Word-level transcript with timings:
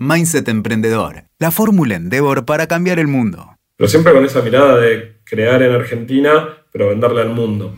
Mindset 0.00 0.46
Emprendedor, 0.48 1.24
la 1.40 1.50
fórmula 1.50 1.96
Endeavor 1.96 2.44
para 2.44 2.68
cambiar 2.68 3.00
el 3.00 3.08
mundo. 3.08 3.56
Pero 3.76 3.88
siempre 3.88 4.12
con 4.12 4.24
esa 4.24 4.42
mirada 4.42 4.78
de 4.78 5.16
crear 5.24 5.60
en 5.60 5.72
Argentina, 5.72 6.56
pero 6.70 6.90
venderle 6.90 7.20
al 7.20 7.30
mundo. 7.30 7.74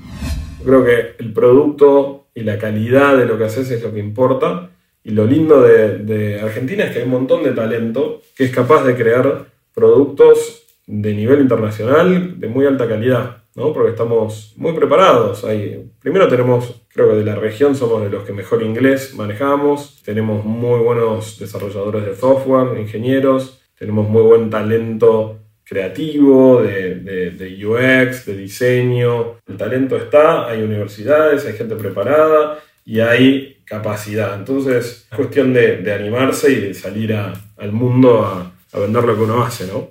Yo 0.59 0.64
creo 0.67 0.85
que 0.85 1.14
el 1.19 1.33
producto 1.33 2.27
y 2.35 2.43
la 2.43 2.59
calidad 2.59 3.17
de 3.17 3.25
lo 3.25 3.38
que 3.38 3.45
haces 3.45 3.71
es 3.71 3.83
lo 3.83 3.95
que 3.95 4.01
importa. 4.01 4.69
Y 5.03 5.12
lo 5.12 5.25
lindo 5.25 5.62
de, 5.62 5.96
de 5.96 6.43
Argentina 6.43 6.85
es 6.85 6.91
que 6.91 6.98
hay 6.98 7.04
un 7.06 7.12
montón 7.12 7.43
de 7.43 7.53
talento 7.53 8.21
que 8.37 8.45
es 8.45 8.50
capaz 8.50 8.84
de 8.84 8.96
crear 8.96 9.46
productos 9.75 10.64
de 10.87 11.14
nivel 11.14 11.41
internacional 11.41 12.39
de 12.39 12.48
muy 12.48 12.66
alta 12.66 12.87
calidad. 12.87 13.39
¿No? 13.55 13.73
porque 13.73 13.91
estamos 13.91 14.55
muy 14.57 14.73
preparados. 14.73 15.45
Ahí. 15.45 15.91
Primero 16.01 16.29
tenemos, 16.29 16.83
creo 16.89 17.11
que 17.11 17.16
de 17.16 17.25
la 17.25 17.35
región 17.35 17.75
somos 17.75 18.03
de 18.03 18.11
los 18.11 18.25
que 18.25 18.33
mejor 18.33 18.62
inglés 18.62 19.15
manejamos, 19.15 20.01
tenemos 20.05 20.45
muy 20.45 20.80
buenos 20.80 21.39
desarrolladores 21.39 22.05
de 22.05 22.16
software, 22.16 22.79
ingenieros, 22.79 23.61
tenemos 23.79 24.09
muy 24.09 24.23
buen 24.23 24.51
talento 24.51 25.38
creativo, 25.65 26.62
de, 26.62 26.97
de, 26.97 27.66
UX, 27.66 28.27
de 28.27 28.37
diseño. 28.37 29.37
El 29.47 29.57
talento 29.57 29.96
está, 29.96 30.48
hay 30.48 30.62
universidades, 30.62 31.46
hay 31.46 31.52
gente 31.52 31.77
preparada 31.77 32.59
y 32.85 32.98
hay 32.98 33.62
capacidad. 33.65 34.35
Entonces 34.35 35.07
es 35.10 35.16
cuestión 35.16 35.52
de, 35.52 35.93
animarse 35.93 36.51
y 36.51 36.57
de 36.57 36.74
salir 36.74 37.15
al 37.15 37.73
mundo 37.73 38.24
a, 38.24 38.52
a 38.73 38.79
vender 38.80 39.05
lo 39.05 39.15
que 39.15 39.23
uno 39.23 39.45
hace, 39.45 39.69
¿no? 39.69 39.91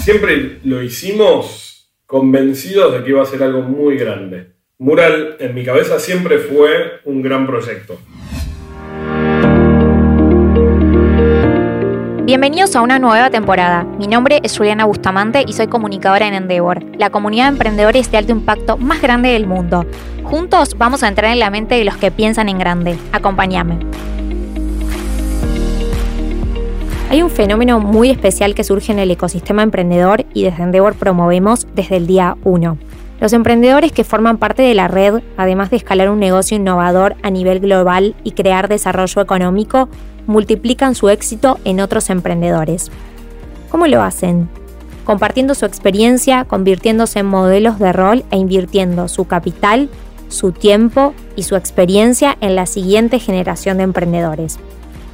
Siempre 0.00 0.58
lo 0.64 0.82
hicimos 0.82 1.71
convencidos 2.12 2.92
de 2.92 3.02
que 3.02 3.08
iba 3.08 3.22
a 3.22 3.24
ser 3.24 3.42
algo 3.42 3.62
muy 3.62 3.96
grande. 3.96 4.52
Mural 4.76 5.36
en 5.40 5.54
mi 5.54 5.64
cabeza 5.64 5.98
siempre 5.98 6.36
fue 6.40 7.00
un 7.06 7.22
gran 7.22 7.46
proyecto. 7.46 7.98
Bienvenidos 12.24 12.76
a 12.76 12.82
una 12.82 12.98
nueva 12.98 13.30
temporada. 13.30 13.84
Mi 13.84 14.08
nombre 14.08 14.40
es 14.42 14.58
Juliana 14.58 14.84
Bustamante 14.84 15.42
y 15.46 15.54
soy 15.54 15.68
comunicadora 15.68 16.28
en 16.28 16.34
Endeavor, 16.34 16.84
la 16.98 17.08
comunidad 17.08 17.44
de 17.44 17.52
emprendedores 17.52 18.10
de 18.10 18.18
alto 18.18 18.32
impacto 18.32 18.76
más 18.76 19.00
grande 19.00 19.30
del 19.30 19.46
mundo. 19.46 19.86
Juntos 20.22 20.76
vamos 20.76 21.02
a 21.02 21.08
entrar 21.08 21.32
en 21.32 21.38
la 21.38 21.48
mente 21.48 21.76
de 21.76 21.84
los 21.84 21.96
que 21.96 22.10
piensan 22.10 22.50
en 22.50 22.58
grande. 22.58 22.98
Acompáñame. 23.12 23.78
Hay 27.12 27.20
un 27.20 27.28
fenómeno 27.28 27.78
muy 27.78 28.08
especial 28.08 28.54
que 28.54 28.64
surge 28.64 28.90
en 28.90 28.98
el 28.98 29.10
ecosistema 29.10 29.62
emprendedor 29.62 30.24
y 30.32 30.44
desde 30.44 30.62
Endeavor 30.62 30.94
promovemos 30.94 31.66
desde 31.74 31.98
el 31.98 32.06
día 32.06 32.38
1. 32.42 32.78
Los 33.20 33.34
emprendedores 33.34 33.92
que 33.92 34.02
forman 34.02 34.38
parte 34.38 34.62
de 34.62 34.72
la 34.72 34.88
red, 34.88 35.20
además 35.36 35.68
de 35.68 35.76
escalar 35.76 36.08
un 36.08 36.20
negocio 36.20 36.56
innovador 36.56 37.16
a 37.22 37.28
nivel 37.28 37.60
global 37.60 38.14
y 38.24 38.30
crear 38.30 38.66
desarrollo 38.66 39.20
económico, 39.20 39.90
multiplican 40.26 40.94
su 40.94 41.10
éxito 41.10 41.58
en 41.66 41.80
otros 41.80 42.08
emprendedores. 42.08 42.90
¿Cómo 43.68 43.86
lo 43.88 44.00
hacen? 44.00 44.48
Compartiendo 45.04 45.54
su 45.54 45.66
experiencia, 45.66 46.46
convirtiéndose 46.46 47.18
en 47.18 47.26
modelos 47.26 47.78
de 47.78 47.92
rol 47.92 48.24
e 48.30 48.38
invirtiendo 48.38 49.06
su 49.08 49.26
capital, 49.26 49.90
su 50.28 50.52
tiempo 50.52 51.12
y 51.36 51.42
su 51.42 51.56
experiencia 51.56 52.38
en 52.40 52.56
la 52.56 52.64
siguiente 52.64 53.18
generación 53.18 53.76
de 53.76 53.82
emprendedores. 53.82 54.58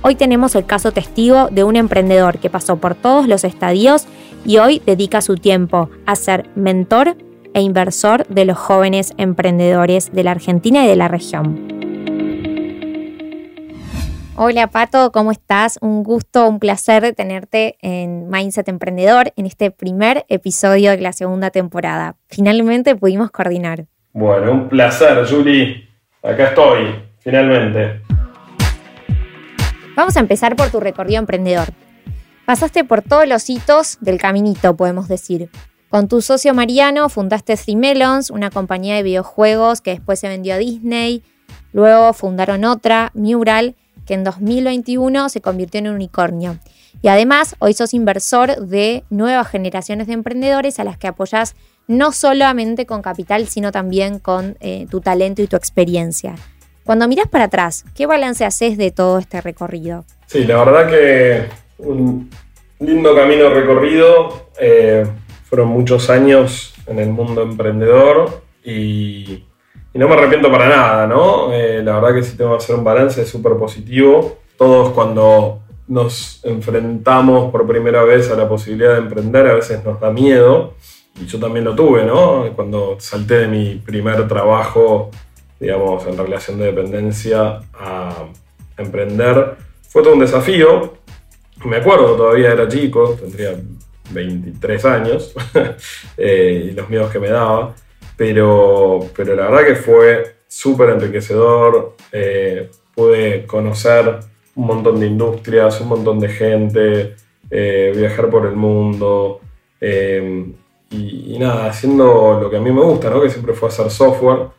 Hoy 0.00 0.14
tenemos 0.14 0.54
el 0.54 0.64
caso 0.64 0.92
testigo 0.92 1.48
de 1.50 1.64
un 1.64 1.74
emprendedor 1.74 2.38
que 2.38 2.50
pasó 2.50 2.76
por 2.76 2.94
todos 2.94 3.26
los 3.26 3.42
estadios 3.42 4.06
y 4.46 4.58
hoy 4.58 4.80
dedica 4.86 5.20
su 5.20 5.34
tiempo 5.34 5.90
a 6.06 6.14
ser 6.14 6.48
mentor 6.54 7.16
e 7.52 7.62
inversor 7.62 8.24
de 8.28 8.44
los 8.44 8.56
jóvenes 8.56 9.12
emprendedores 9.16 10.12
de 10.12 10.22
la 10.22 10.30
Argentina 10.30 10.84
y 10.84 10.88
de 10.88 10.94
la 10.94 11.08
región. 11.08 11.66
Hola 14.36 14.68
Pato, 14.68 15.10
¿cómo 15.10 15.32
estás? 15.32 15.80
Un 15.82 16.04
gusto, 16.04 16.48
un 16.48 16.60
placer 16.60 17.12
tenerte 17.16 17.76
en 17.82 18.28
Mindset 18.28 18.68
Emprendedor 18.68 19.32
en 19.34 19.46
este 19.46 19.72
primer 19.72 20.24
episodio 20.28 20.92
de 20.92 21.00
la 21.00 21.12
segunda 21.12 21.50
temporada. 21.50 22.14
Finalmente 22.28 22.94
pudimos 22.94 23.32
coordinar. 23.32 23.86
Bueno, 24.12 24.52
un 24.52 24.68
placer, 24.68 25.26
Julie. 25.28 25.88
Acá 26.22 26.50
estoy, 26.50 26.94
finalmente. 27.18 28.07
Vamos 29.98 30.16
a 30.16 30.20
empezar 30.20 30.54
por 30.54 30.70
tu 30.70 30.78
recorrido 30.78 31.18
emprendedor. 31.18 31.72
Pasaste 32.46 32.84
por 32.84 33.02
todos 33.02 33.26
los 33.26 33.50
hitos 33.50 33.98
del 34.00 34.20
caminito, 34.20 34.76
podemos 34.76 35.08
decir. 35.08 35.50
Con 35.88 36.06
tu 36.06 36.22
socio 36.22 36.54
Mariano 36.54 37.08
fundaste 37.08 37.56
Three 37.56 37.74
Melons, 37.74 38.30
una 38.30 38.50
compañía 38.50 38.94
de 38.94 39.02
videojuegos 39.02 39.80
que 39.80 39.90
después 39.90 40.20
se 40.20 40.28
vendió 40.28 40.54
a 40.54 40.58
Disney. 40.58 41.24
Luego 41.72 42.12
fundaron 42.12 42.64
otra, 42.64 43.10
Mural, 43.12 43.74
que 44.06 44.14
en 44.14 44.22
2021 44.22 45.30
se 45.30 45.40
convirtió 45.40 45.80
en 45.80 45.88
un 45.88 45.96
unicornio. 45.96 46.60
Y 47.02 47.08
además, 47.08 47.56
hoy 47.58 47.74
sos 47.74 47.92
inversor 47.92 48.68
de 48.68 49.02
nuevas 49.10 49.48
generaciones 49.48 50.06
de 50.06 50.12
emprendedores 50.12 50.78
a 50.78 50.84
las 50.84 50.96
que 50.96 51.08
apoyas 51.08 51.56
no 51.88 52.12
solamente 52.12 52.86
con 52.86 53.02
capital, 53.02 53.48
sino 53.48 53.72
también 53.72 54.20
con 54.20 54.58
eh, 54.60 54.86
tu 54.88 55.00
talento 55.00 55.42
y 55.42 55.48
tu 55.48 55.56
experiencia. 55.56 56.36
Cuando 56.88 57.06
miras 57.06 57.28
para 57.28 57.44
atrás, 57.44 57.84
¿qué 57.94 58.06
balance 58.06 58.46
haces 58.46 58.78
de 58.78 58.90
todo 58.90 59.18
este 59.18 59.42
recorrido? 59.42 60.06
Sí, 60.24 60.44
la 60.44 60.64
verdad 60.64 60.88
que 60.88 61.44
un 61.76 62.30
lindo 62.80 63.14
camino 63.14 63.50
recorrido. 63.50 64.48
Eh, 64.58 65.06
fueron 65.44 65.68
muchos 65.68 66.08
años 66.08 66.72
en 66.86 66.98
el 66.98 67.10
mundo 67.10 67.42
emprendedor 67.42 68.40
y, 68.64 69.44
no 69.92 70.08
me 70.08 70.14
arrepiento 70.14 70.50
para 70.50 70.66
nada, 70.66 71.06
¿no? 71.06 71.52
Eh, 71.52 71.82
la 71.84 72.00
verdad 72.00 72.14
que 72.14 72.22
si 72.22 72.38
tengo 72.38 72.52
que 72.52 72.64
hacer 72.64 72.76
un 72.76 72.84
balance 72.84 73.26
súper 73.26 73.58
positivo. 73.58 74.38
Todos 74.56 74.88
cuando 74.94 75.60
nos 75.88 76.42
enfrentamos 76.42 77.52
por 77.52 77.66
primera 77.66 78.02
vez 78.02 78.30
a 78.30 78.34
la 78.34 78.48
posibilidad 78.48 78.94
de 78.94 79.00
emprender 79.00 79.46
a 79.46 79.52
veces 79.52 79.84
nos 79.84 80.00
da 80.00 80.10
miedo 80.10 80.72
y 81.20 81.26
yo 81.26 81.38
también 81.38 81.66
lo 81.66 81.74
tuve, 81.74 82.04
¿no? 82.04 82.46
Cuando 82.56 82.96
salté 82.98 83.40
de 83.40 83.48
mi 83.48 83.74
primer 83.74 84.26
trabajo 84.26 85.10
digamos, 85.60 86.06
en 86.06 86.16
relación 86.16 86.58
de 86.58 86.66
dependencia 86.66 87.60
a 87.74 88.26
emprender. 88.76 89.56
Fue 89.88 90.02
todo 90.02 90.14
un 90.14 90.20
desafío. 90.20 90.94
Me 91.64 91.76
acuerdo, 91.76 92.16
todavía 92.16 92.52
era 92.52 92.68
chico, 92.68 93.16
tendría 93.18 93.56
23 94.10 94.84
años, 94.84 95.34
eh, 96.16 96.68
y 96.70 96.70
los 96.72 96.88
miedos 96.88 97.10
que 97.10 97.18
me 97.18 97.28
daba, 97.28 97.74
pero, 98.16 99.00
pero 99.14 99.34
la 99.34 99.50
verdad 99.50 99.66
que 99.66 99.74
fue 99.74 100.36
súper 100.46 100.90
enriquecedor. 100.90 101.96
Eh, 102.12 102.70
pude 102.94 103.46
conocer 103.46 104.18
un 104.54 104.66
montón 104.66 104.98
de 104.98 105.06
industrias, 105.06 105.80
un 105.80 105.88
montón 105.88 106.18
de 106.18 106.28
gente, 106.28 107.16
eh, 107.50 107.92
viajar 107.94 108.28
por 108.30 108.46
el 108.46 108.56
mundo. 108.56 109.40
Y, 110.90 111.34
y, 111.34 111.38
nada, 111.38 111.66
haciendo 111.66 112.40
lo 112.40 112.50
que 112.50 112.56
a 112.56 112.60
mí 112.60 112.72
me 112.72 112.82
gusta, 112.82 113.10
¿no? 113.10 113.20
que 113.20 113.30
siempre 113.30 113.52
fue 113.52 113.68
hacer 113.68 113.90
software 113.90 114.57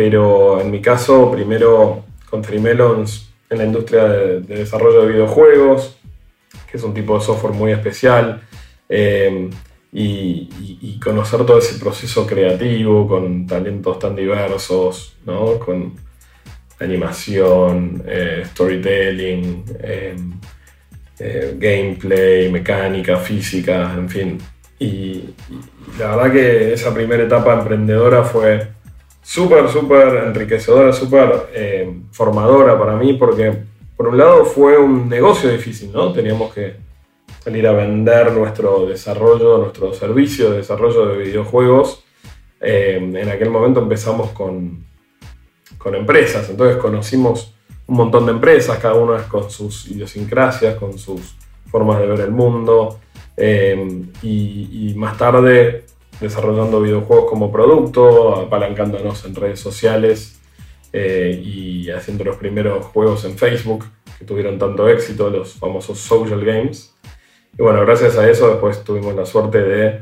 pero 0.00 0.62
en 0.62 0.70
mi 0.70 0.80
caso, 0.80 1.30
primero 1.30 2.04
con 2.30 2.40
Trimelons 2.40 3.34
en 3.50 3.58
la 3.58 3.64
industria 3.66 4.04
de, 4.04 4.40
desarrollo 4.40 5.02
de 5.02 5.12
videojuegos, 5.12 5.98
que 6.70 6.78
es 6.78 6.82
un 6.82 6.94
tipo 6.94 7.18
de 7.18 7.22
software 7.22 7.52
muy 7.52 7.70
especial, 7.70 8.40
eh, 8.88 9.50
y, 9.92 10.98
conocer 11.04 11.44
todo 11.44 11.58
ese 11.58 11.78
proceso 11.78 12.26
creativo 12.26 13.06
con 13.06 13.46
talentos 13.46 13.98
tan 13.98 14.16
diversos, 14.16 15.16
¿no? 15.26 15.58
con 15.58 15.92
animación, 16.78 18.02
eh, 18.06 18.44
storytelling, 18.46 19.64
eh, 19.82 20.16
gameplay, 21.58 22.50
mecánica, 22.50 23.18
física, 23.18 23.92
en 23.98 24.08
fin. 24.08 24.38
y 24.78 25.24
la 25.98 26.16
verdad 26.16 26.32
que 26.32 26.72
esa 26.72 26.94
primera 26.94 27.22
etapa 27.22 27.52
emprendedora 27.52 28.24
fue 28.24 28.79
súper, 29.30 29.68
súper 29.68 30.24
enriquecedora, 30.26 30.92
súper 30.92 31.50
eh, 31.54 31.88
formadora 32.10 32.76
para 32.76 32.96
mí, 32.96 33.12
porque 33.12 33.62
por 33.96 34.08
un 34.08 34.18
lado 34.18 34.44
fue 34.44 34.76
un 34.76 35.08
negocio 35.08 35.48
difícil, 35.48 35.92
¿no? 35.92 36.12
Teníamos 36.12 36.52
que 36.52 36.74
salir 37.38 37.64
a 37.68 37.72
vender 37.72 38.32
nuestro 38.32 38.86
desarrollo, 38.86 39.58
nuestro 39.58 39.94
servicio 39.94 40.50
de 40.50 40.56
desarrollo 40.56 41.06
de 41.06 41.18
videojuegos. 41.18 42.02
Eh, 42.60 42.98
en 43.00 43.28
aquel 43.28 43.50
momento 43.50 43.78
empezamos 43.78 44.30
con, 44.30 44.84
con 45.78 45.94
empresas, 45.94 46.50
entonces 46.50 46.78
conocimos 46.78 47.54
un 47.86 47.98
montón 47.98 48.26
de 48.26 48.32
empresas, 48.32 48.78
cada 48.78 48.94
una 48.94 49.28
con 49.28 49.48
sus 49.48 49.88
idiosincrasias, 49.92 50.74
con 50.74 50.98
sus 50.98 51.36
formas 51.70 52.00
de 52.00 52.06
ver 52.06 52.20
el 52.20 52.32
mundo. 52.32 52.98
Eh, 53.36 54.06
y, 54.22 54.90
y, 54.90 54.94
más 54.96 55.16
tarde 55.16 55.84
desarrollando 56.20 56.80
videojuegos 56.80 57.30
como 57.30 57.50
producto, 57.50 58.36
apalancándonos 58.36 59.24
en 59.24 59.34
redes 59.34 59.60
sociales 59.60 60.40
eh, 60.92 61.40
y 61.42 61.90
haciendo 61.90 62.24
los 62.24 62.36
primeros 62.36 62.86
juegos 62.86 63.24
en 63.24 63.38
Facebook 63.38 63.86
que 64.18 64.24
tuvieron 64.24 64.58
tanto 64.58 64.88
éxito, 64.88 65.30
los 65.30 65.54
famosos 65.54 65.98
social 65.98 66.44
games. 66.44 66.94
Y 67.58 67.62
bueno, 67.62 67.80
gracias 67.80 68.16
a 68.18 68.28
eso 68.28 68.48
después 68.48 68.84
tuvimos 68.84 69.14
la 69.14 69.24
suerte 69.24 69.62
de, 69.62 70.00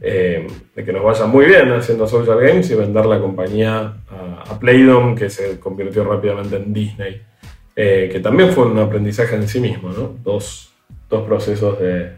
eh, 0.00 0.46
que 0.74 0.92
nos 0.92 1.04
vaya 1.04 1.26
muy 1.26 1.44
bien 1.44 1.70
haciendo 1.72 2.06
social 2.06 2.40
games 2.40 2.70
y 2.70 2.74
vender 2.74 3.06
la 3.06 3.20
compañía 3.20 3.98
a, 4.08 4.58
Playdom, 4.58 5.14
que 5.14 5.28
se 5.28 5.60
convirtió 5.60 6.02
rápidamente 6.04 6.56
en 6.56 6.72
Disney. 6.72 7.22
eh, 7.76 8.08
que 8.10 8.18
también 8.18 8.50
fue 8.50 8.66
un 8.66 8.76
aprendizaje 8.78 9.36
en 9.36 9.46
sí 9.46 9.60
mismo, 9.60 9.90
¿no? 9.90 10.16
Dos, 10.24 10.72
dos 11.08 11.24
procesos 11.28 11.78
de 11.78 12.16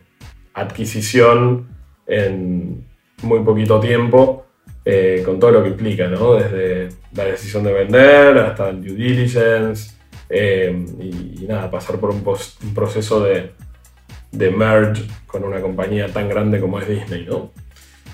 adquisición 0.55 1.69
en 2.07 2.90
muy 3.23 3.41
poquito 3.41 3.81
tiempo, 3.81 4.47
eh, 4.85 5.23
con 5.25 5.39
todo 5.39 5.51
lo 5.53 5.63
que 5.63 5.71
implica, 5.71 6.09
¿no? 6.09 6.35
Desde 6.35 6.89
la 7.15 7.25
decisión 7.25 7.65
de 7.65 7.73
vender 7.73 8.39
hasta 8.39 8.71
el 8.71 8.83
due 8.83 8.95
diligence 8.95 9.95
eh, 10.29 10.87
y, 11.01 11.47
nada, 11.47 11.71
pasar 11.71 11.97
por 11.97 12.11
un, 12.11 12.23
un 12.27 12.75
proceso 12.75 13.23
de, 13.23 13.53
de 14.33 14.51
merge 14.51 15.05
con 15.27 15.45
una 15.45 15.61
compañía 15.61 16.09
tan 16.09 16.29
grande 16.29 16.61
como 16.61 16.79
es 16.81 16.89
Disney, 16.89 17.27
¿no? 17.27 17.51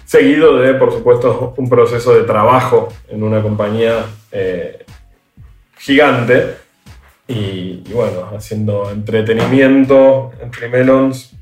Seguido 0.05 0.57
de, 0.59 0.75
por 0.75 0.93
supuesto, 0.93 1.55
un 1.57 1.69
proceso 1.69 2.15
de 2.15 2.23
trabajo 2.23 2.89
en 3.09 3.25
una 3.25 3.43
compañía 3.43 4.05
eh, 4.31 4.85
gigante 5.79 6.57
y, 7.27 7.83
bueno, 7.93 8.31
haciendo 8.37 8.89
entretenimiento 8.91 10.31
entre 10.41 10.69
Melons, 10.69 11.33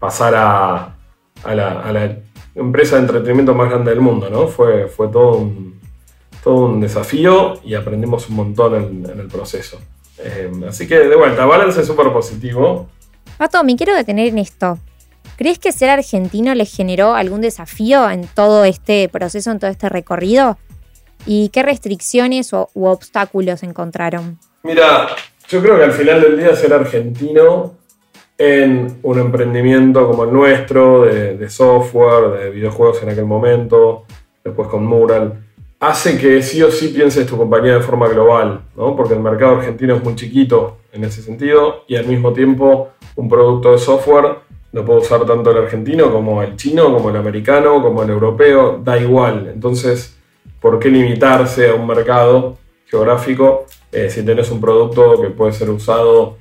pasar 0.00 0.34
a, 0.34 0.96
a, 1.44 1.54
la, 1.54 2.16
empresa 2.54 2.96
de 2.96 3.02
entretenimiento 3.02 3.54
más 3.54 3.70
grande 3.70 3.90
del 3.90 4.00
mundo, 4.00 4.28
¿no? 4.30 4.46
Fue, 4.48 4.88
fue 4.88 5.08
todo, 5.08 5.36
un, 5.38 5.80
todo 6.42 6.66
un 6.66 6.80
desafío 6.80 7.60
y 7.64 7.74
aprendimos 7.74 8.28
un 8.28 8.36
montón 8.36 8.74
en, 8.74 9.20
el 9.20 9.28
proceso. 9.28 9.80
Eh, 10.18 10.50
así 10.68 10.86
que 10.86 10.98
de 10.98 11.16
vuelta, 11.16 11.46
balance 11.46 11.80
es 11.80 11.86
súper 11.86 12.12
positivo. 12.12 12.88
Pato, 13.38 13.64
me 13.64 13.76
quiero 13.76 13.94
detener 13.94 14.28
en 14.28 14.38
esto. 14.38 14.78
¿Crees 15.36 15.58
que 15.58 15.72
ser 15.72 15.90
argentino 15.90 16.54
les 16.54 16.74
generó 16.74 17.14
algún 17.14 17.40
desafío 17.40 18.08
en 18.10 18.26
todo 18.26 18.64
este 18.64 19.08
proceso, 19.08 19.50
en 19.50 19.58
todo 19.58 19.70
este 19.70 19.88
recorrido? 19.88 20.58
¿Y 21.26 21.48
qué 21.48 21.62
restricciones 21.62 22.52
o, 22.52 22.70
u 22.74 22.86
obstáculos 22.86 23.62
encontraron? 23.62 24.38
Mira, 24.62 25.08
yo 25.48 25.62
creo 25.62 25.78
que 25.78 25.84
al 25.84 25.92
final 25.92 26.20
del 26.20 26.38
día 26.38 26.54
ser 26.54 26.72
argentino 26.74 27.74
en 28.42 28.98
un 29.04 29.20
emprendimiento 29.20 30.04
como 30.08 30.24
el 30.24 30.32
nuestro, 30.32 31.04
de, 31.04 31.48
software, 31.48 32.40
de 32.40 32.50
videojuegos 32.50 33.00
en 33.04 33.10
aquel 33.10 33.24
momento, 33.24 34.04
después 34.42 34.66
con 34.66 34.84
Mural, 34.84 35.44
hace 35.78 36.18
que 36.18 36.42
sí 36.42 36.60
o 36.60 36.68
sí 36.68 36.88
pienses 36.88 37.24
tu 37.24 37.36
compañía 37.36 37.74
de 37.74 37.82
forma 37.82 38.08
global, 38.08 38.62
¿no? 38.76 38.96
porque 38.96 39.14
el 39.14 39.20
mercado 39.20 39.58
argentino 39.58 39.94
es 39.94 40.02
muy 40.02 40.16
chiquito 40.16 40.78
en 40.92 41.04
ese 41.04 41.22
sentido 41.22 41.84
y 41.86 41.94
al 41.94 42.06
mismo 42.06 42.32
tiempo 42.32 42.88
un 43.14 43.28
producto 43.28 43.70
de 43.70 43.78
software 43.78 44.38
lo 44.72 44.84
puede 44.84 45.00
usar 45.00 45.24
tanto 45.24 45.52
el 45.52 45.58
argentino 45.58 46.10
como 46.10 46.42
el 46.42 46.56
chino, 46.56 46.92
como 46.92 47.10
el 47.10 47.16
americano, 47.16 47.80
como 47.80 48.02
el 48.02 48.10
europeo, 48.10 48.80
da 48.82 48.98
igual. 48.98 49.52
Entonces, 49.54 50.18
¿por 50.60 50.80
qué 50.80 50.88
limitarse 50.88 51.70
a 51.70 51.74
un 51.74 51.86
mercado 51.86 52.56
geográfico 52.86 53.66
eh, 53.92 54.10
si 54.10 54.24
tenés 54.24 54.50
un 54.50 54.60
producto 54.60 55.20
que 55.20 55.28
puede 55.28 55.52
ser 55.52 55.70
usado 55.70 56.38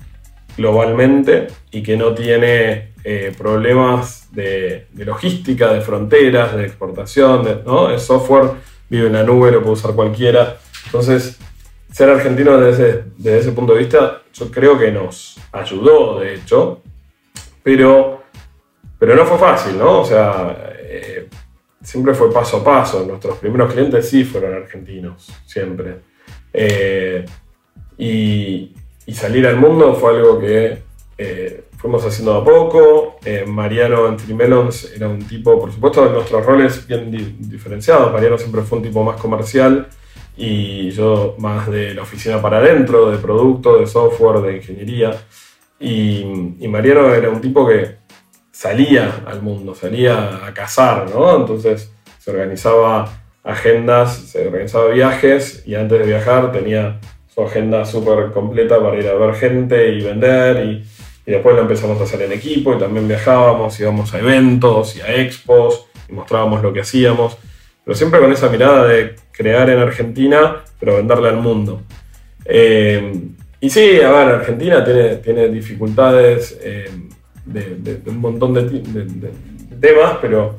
globalmente 0.57 1.47
y 1.71 1.83
que 1.83 1.97
no 1.97 2.13
tiene 2.13 2.93
eh, 3.03 3.33
problemas 3.37 4.29
de, 4.31 4.87
logística, 4.95 5.73
de 5.73 5.81
fronteras, 5.81 6.55
de 6.55 6.65
exportación, 6.65 7.63
¿no? 7.65 7.89
Es 7.89 8.03
software, 8.03 8.51
vive 8.89 9.07
en 9.07 9.13
la 9.13 9.23
nube, 9.23 9.51
lo 9.51 9.61
puede 9.61 9.73
usar 9.73 9.93
cualquiera. 9.93 10.57
Entonces, 10.85 11.39
ser 11.91 12.09
argentino 12.09 12.57
desde 12.57 13.05
desde 13.17 13.39
ese 13.39 13.51
punto 13.51 13.73
de 13.73 13.79
vista, 13.79 14.21
yo 14.33 14.51
creo 14.51 14.77
que 14.77 14.91
nos 14.91 15.37
ayudó, 15.51 16.19
de 16.19 16.35
hecho, 16.35 16.81
pero, 17.63 18.23
pero 18.97 19.15
no 19.15 19.25
fue 19.25 19.37
fácil, 19.37 19.77
¿no? 19.77 20.01
O 20.01 20.05
sea, 20.05 20.73
eh, 20.79 21.27
siempre 21.81 22.13
fue 22.13 22.31
paso 22.31 22.57
a 22.57 22.63
paso. 22.63 23.05
Nuestros 23.05 23.37
primeros 23.37 23.71
clientes 23.71 24.07
sí 24.09 24.23
fueron 24.23 24.53
argentinos, 24.53 25.31
siempre. 25.45 25.99
Eh, 26.53 27.25
y, 27.97 28.73
salir 29.07 29.45
al 29.47 29.57
mundo 29.57 29.95
fue 29.95 30.15
algo 30.17 30.39
que 30.39 30.83
eh, 31.17 31.65
fuimos 31.77 32.05
haciendo 32.05 32.35
a 32.35 32.43
poco. 32.43 33.19
Mariano 33.47 34.07
en 34.07 34.17
Trimelons 34.17 34.91
era 34.95 35.07
un 35.07 35.27
tipo, 35.27 35.59
por 35.59 35.71
supuesto, 35.71 36.05
de 36.05 36.11
nuestros 36.11 36.45
roles 36.45 36.87
bien 36.87 37.11
diferenciados. 37.39 38.11
Mariano 38.11 38.37
siempre 38.37 38.61
fue 38.61 38.77
un 38.79 38.83
tipo 38.83 39.03
más 39.03 39.19
comercial 39.19 39.87
y 40.37 40.89
yo 40.91 41.35
más 41.37 41.69
de 41.69 41.93
la 41.93 42.03
oficina 42.03 42.41
para 42.41 42.57
adentro, 42.57 43.11
de 43.11 43.17
producto, 43.17 43.77
de 43.77 43.87
software, 43.87 44.41
de 44.41 44.57
ingeniería. 44.57 45.15
Y, 45.79 46.23
Mariano 46.67 47.13
era 47.13 47.29
un 47.29 47.41
tipo 47.41 47.67
que 47.67 47.97
salía 48.51 49.23
al 49.25 49.41
mundo, 49.41 49.75
salía 49.75 50.45
a 50.45 50.53
cazar, 50.53 51.09
¿no? 51.09 51.35
Entonces 51.35 51.91
se 52.19 52.31
organizaba 52.31 53.23
agendas, 53.43 54.15
se 54.15 54.47
organizaba 54.47 54.87
viajes 54.87 55.63
y 55.65 55.75
antes 55.75 55.99
de 55.99 56.05
viajar 56.05 56.51
tenía 56.51 56.99
su 57.33 57.41
agenda 57.41 57.85
súper 57.85 58.31
completa 58.31 58.81
para 58.81 58.97
ir 58.97 59.07
a 59.07 59.15
ver 59.15 59.35
gente 59.35 59.93
y 59.93 60.01
vender 60.01 60.65
y, 60.65 60.83
y, 61.25 61.31
después 61.31 61.55
lo 61.55 61.61
empezamos 61.61 61.99
a 61.99 62.03
hacer 62.03 62.21
en 62.23 62.33
equipo 62.33 62.73
y 62.75 62.79
también 62.79 63.07
viajábamos, 63.07 63.79
íbamos 63.79 64.13
a 64.13 64.19
eventos 64.19 64.95
y 64.97 65.01
a 65.01 65.15
expos 65.15 65.85
y 66.09 66.13
mostrábamos 66.13 66.61
lo 66.61 66.73
que 66.73 66.81
hacíamos, 66.81 67.37
pero 67.85 67.95
siempre 67.95 68.19
con 68.19 68.31
esa 68.31 68.49
mirada 68.49 68.85
de 68.85 69.15
crear 69.31 69.69
en 69.69 69.79
Argentina 69.79 70.63
pero 70.81 70.97
venderle 70.97 71.29
al 71.29 71.37
mundo. 71.37 71.83
Eh, 72.43 73.13
y 73.61 73.69
sí, 73.69 74.01
a 74.01 74.11
ver, 74.11 74.35
Argentina 74.35 74.83
tiene, 74.83 75.17
tiene 75.17 75.47
dificultades 75.47 76.59
eh, 76.61 76.89
de, 77.45 78.01
un 78.07 78.17
montón 78.17 78.55
de, 78.55 78.63
temas, 79.79 80.17
pero 80.19 80.55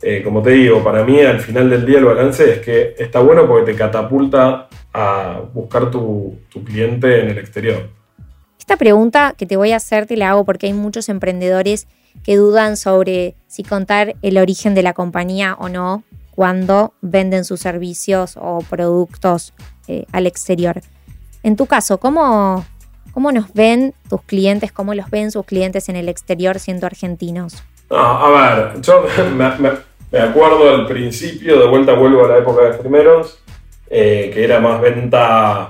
eh, 0.00 0.22
como 0.22 0.40
te 0.40 0.50
digo, 0.50 0.82
para 0.82 1.04
mí 1.04 1.20
al 1.20 1.40
final 1.40 1.68
del 1.68 1.84
día 1.84 1.98
el 1.98 2.04
balance 2.04 2.52
es 2.52 2.58
que 2.60 2.94
está 2.96 3.20
bueno 3.20 3.46
porque 3.48 3.72
te 3.72 3.78
catapulta 3.78 4.68
a 4.94 5.42
buscar 5.52 5.90
tu, 5.90 6.38
tu 6.48 6.64
cliente 6.64 7.20
en 7.20 7.28
el 7.28 7.38
exterior. 7.38 7.90
Esta 8.58 8.76
pregunta 8.78 9.34
que 9.36 9.44
te 9.44 9.58
voy 9.58 9.72
a 9.72 9.76
hacer 9.76 10.06
te 10.06 10.16
la 10.16 10.30
hago 10.30 10.44
porque 10.44 10.66
hay 10.66 10.72
muchos 10.72 11.10
emprendedores 11.10 11.86
que 12.22 12.36
dudan 12.36 12.78
sobre 12.78 13.34
si 13.46 13.62
contar 13.62 14.14
el 14.22 14.38
origen 14.38 14.74
de 14.74 14.82
la 14.82 14.94
compañía 14.94 15.56
o 15.58 15.68
no 15.68 16.04
cuando 16.34 16.94
venden 17.00 17.44
sus 17.44 17.60
servicios 17.60 18.36
o 18.40 18.60
productos 18.68 19.52
eh, 19.86 20.06
al 20.12 20.26
exterior. 20.26 20.80
En 21.42 21.56
tu 21.56 21.66
caso, 21.66 21.98
¿cómo, 21.98 22.64
¿cómo 23.12 23.30
nos 23.32 23.52
ven 23.52 23.94
tus 24.08 24.22
clientes? 24.22 24.72
¿Cómo 24.72 24.94
los 24.94 25.10
ven 25.10 25.30
sus 25.30 25.44
clientes 25.44 25.88
en 25.88 25.96
el 25.96 26.08
exterior 26.08 26.58
siendo 26.58 26.86
argentinos? 26.86 27.62
a 27.90 28.30
ver, 28.30 28.80
yo 28.80 29.04
me, 29.36 30.18
acuerdo 30.18 30.70
al 30.70 30.86
principio, 30.86 31.60
de 31.60 31.68
vuelta 31.68 31.92
vuelvo 31.94 32.24
a 32.24 32.28
la 32.28 32.38
época 32.38 32.62
de 32.64 32.78
primeros, 32.78 33.38
eh, 33.96 34.28
que 34.34 34.42
era 34.42 34.58
más 34.58 34.80
venta 34.80 35.68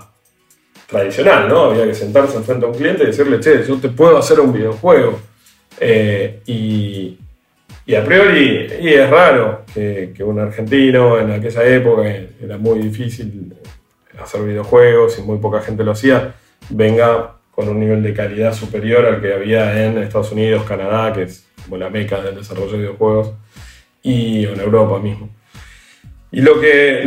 tradicional, 0.87 1.47
¿no? 1.47 1.65
Había 1.65 1.85
que 1.85 1.95
sentarse 1.95 2.39
enfrente 2.39 2.65
a 2.65 2.71
un 2.71 2.75
cliente 2.75 3.03
y 3.03 3.09
decirle, 3.09 3.39
che, 3.39 3.63
yo 3.69 3.77
te 3.77 3.91
puedo 3.91 4.17
hacer 4.17 4.41
un 4.41 4.51
videojuego. 4.51 5.21
Eh, 5.79 6.41
y, 6.47 7.19
a 7.95 8.03
priori, 8.03 8.67
es 8.81 9.11
raro 9.11 9.67
que, 9.75 10.15
que, 10.17 10.25
un 10.25 10.41
argentino 10.41 11.19
en 11.21 11.33
aquella 11.33 11.65
época 11.65 12.03
era 12.43 12.57
muy 12.57 12.79
difícil 12.79 13.55
hacer 14.19 14.43
videojuegos 14.43 15.19
y 15.19 15.23
muy 15.23 15.37
poca 15.37 15.61
gente 15.61 15.85
lo 15.85 15.93
hacía, 15.93 16.35
venga 16.71 17.33
con 17.51 17.69
un 17.69 17.79
nivel 17.79 18.03
de 18.03 18.15
calidad 18.15 18.55
superior 18.55 19.05
al 19.05 19.21
que 19.21 19.35
había 19.35 19.85
en 19.85 19.99
Estados 19.99 20.33
Unidos, 20.33 20.65
Canadá, 20.65 21.13
que 21.13 21.25
es 21.25 21.47
como 21.63 21.77
la 21.77 21.91
meca 21.91 22.23
del 22.23 22.37
desarrollo 22.37 22.73
de 22.73 22.79
videojuegos, 22.79 23.35
y 24.03 24.47
en 24.47 24.59
Europa 24.61 24.99
mismo. 24.99 25.29
Y 26.33 26.41
lo 26.41 26.59
que, 26.59 27.03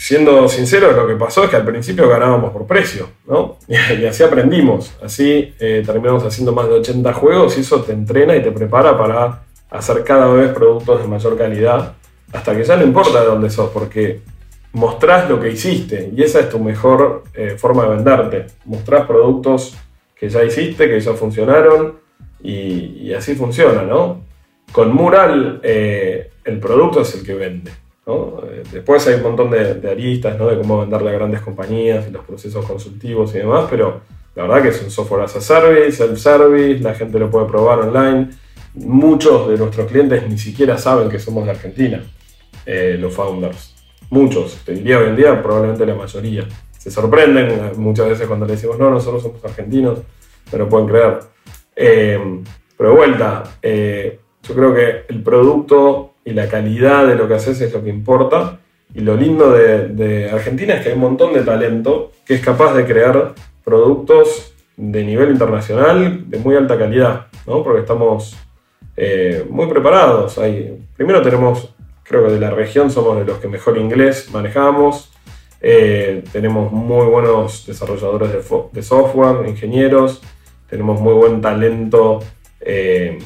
siendo 0.00 0.48
sincero, 0.48 0.92
lo 0.92 1.06
que 1.06 1.14
pasó 1.14 1.44
es 1.44 1.50
que 1.50 1.56
al 1.56 1.64
principio 1.66 2.08
ganábamos 2.08 2.52
por 2.52 2.66
precio, 2.66 3.10
¿no? 3.26 3.58
Y, 3.68 4.06
así 4.06 4.22
aprendimos, 4.22 4.96
así 5.02 5.54
eh, 5.60 5.82
terminamos 5.84 6.24
haciendo 6.24 6.52
más 6.52 6.68
de 6.68 6.76
80 6.76 7.12
juegos 7.12 7.58
y 7.58 7.60
eso 7.60 7.82
te 7.82 7.92
entrena 7.92 8.34
y 8.34 8.42
te 8.42 8.50
prepara 8.50 8.96
para 8.96 9.42
hacer 9.68 10.02
cada 10.02 10.26
vez 10.32 10.52
productos 10.52 11.02
de 11.02 11.06
mayor 11.06 11.36
calidad, 11.36 11.92
hasta 12.32 12.56
que 12.56 12.64
ya 12.64 12.76
no 12.76 12.82
importa 12.84 13.20
de 13.20 13.26
dónde 13.26 13.50
sos, 13.50 13.70
porque 13.70 14.22
mostrás 14.72 15.28
lo 15.28 15.38
que 15.38 15.50
hiciste 15.50 16.10
y 16.16 16.22
esa 16.22 16.40
es 16.40 16.48
tu 16.48 16.58
mejor 16.58 17.24
eh, 17.34 17.56
forma 17.58 17.82
de 17.82 17.96
venderte. 17.96 18.46
Mostrás 18.64 19.06
productos 19.06 19.76
que 20.16 20.30
ya 20.30 20.42
hiciste, 20.42 20.88
que 20.88 20.98
ya 20.98 21.12
funcionaron 21.12 21.96
y, 22.42 23.12
así 23.12 23.34
funciona, 23.34 23.82
¿no? 23.82 24.22
Con 24.72 24.94
Mural 24.94 25.60
eh, 25.62 26.30
el 26.44 26.58
producto 26.58 27.02
es 27.02 27.14
el 27.16 27.22
que 27.22 27.34
vende. 27.34 27.70
¿No? 28.10 28.42
Eh, 28.44 28.62
después 28.72 29.06
hay 29.06 29.14
un 29.14 29.22
montón 29.22 29.50
de, 29.50 29.90
aristas 29.90 30.38
¿no? 30.38 30.46
de 30.48 30.58
cómo 30.58 30.80
venderle 30.80 31.10
a 31.10 31.12
grandes 31.12 31.40
compañías 31.40 32.06
y 32.08 32.10
los 32.10 32.24
procesos 32.24 32.64
consultivos 32.64 33.34
y 33.34 33.38
demás, 33.38 33.66
pero 33.70 34.00
la 34.34 34.42
verdad 34.44 34.62
que 34.62 34.68
es 34.68 34.82
un 34.82 34.90
software 34.90 35.22
as 35.22 35.36
a 35.36 35.40
service, 35.40 35.92
self-service, 35.92 36.82
la 36.82 36.94
gente 36.94 37.18
lo 37.18 37.30
puede 37.30 37.46
probar 37.46 37.80
online. 37.80 38.30
Muchos 38.74 39.48
de 39.48 39.58
nuestros 39.58 39.90
clientes 39.90 40.28
ni 40.28 40.38
siquiera 40.38 40.78
saben 40.78 41.08
que 41.08 41.18
somos 41.18 41.44
de 41.44 41.50
Argentina, 41.50 42.02
los 42.66 43.12
founders. 43.12 43.74
Muchos, 44.10 44.58
te 44.64 44.72
diría 44.72 44.98
hoy 44.98 45.10
en 45.10 45.16
día, 45.16 45.40
probablemente 45.40 45.86
la 45.86 45.94
mayoría. 45.94 46.46
Se 46.76 46.90
sorprenden 46.90 47.50
eh, 47.50 47.72
muchas 47.76 48.08
veces 48.08 48.26
cuando 48.26 48.44
le 48.44 48.52
decimos, 48.52 48.76
no, 48.76 48.90
nosotros 48.90 49.22
somos 49.22 49.44
argentinos, 49.44 50.00
pero 50.50 50.68
pueden 50.68 50.88
creer. 50.88 51.20
Eh, 51.76 52.42
pero 52.76 52.90
de 52.90 52.96
vuelta, 52.96 53.58
eh, 53.62 54.18
yo 54.42 54.54
creo 54.54 54.74
que 54.74 55.04
el 55.08 55.22
producto 55.22 56.09
y 56.30 56.34
la 56.34 56.48
calidad 56.48 57.06
de 57.06 57.16
lo 57.16 57.26
que 57.26 57.34
haces 57.34 57.60
es 57.60 57.72
lo 57.72 57.82
que 57.82 57.90
importa. 57.90 58.60
Y 58.94 59.00
lo 59.00 59.16
lindo 59.16 59.50
de, 59.52 60.30
Argentina 60.32 60.74
es 60.74 60.82
que 60.82 60.88
hay 60.90 60.94
un 60.94 61.00
montón 61.00 61.34
de 61.34 61.42
talento 61.42 62.12
que 62.24 62.34
es 62.34 62.40
capaz 62.40 62.72
de 62.74 62.86
crear 62.86 63.34
productos 63.64 64.54
de 64.76 65.04
nivel 65.04 65.30
internacional 65.30 66.30
de 66.30 66.38
muy 66.38 66.56
alta 66.56 66.78
calidad, 66.78 67.26
¿no? 67.46 67.62
porque 67.62 67.80
estamos 67.80 68.36
eh, 68.96 69.44
muy 69.50 69.66
preparados. 69.66 70.38
Hay, 70.38 70.80
primero 70.96 71.20
tenemos, 71.20 71.74
creo 72.04 72.26
que 72.26 72.32
de 72.32 72.40
la 72.40 72.50
región 72.50 72.90
somos 72.90 73.18
de 73.18 73.24
los 73.24 73.38
que 73.38 73.48
mejor 73.48 73.76
inglés 73.76 74.28
manejamos, 74.32 75.12
eh, 75.60 76.24
tenemos 76.32 76.72
muy 76.72 77.06
buenos 77.06 77.66
desarrolladores 77.66 78.30
de, 78.72 78.82
software, 78.82 79.46
ingenieros, 79.48 80.22
tenemos 80.68 81.00
muy 81.00 81.12
buen 81.12 81.40
talento 81.40 82.20
eh, 82.60 83.18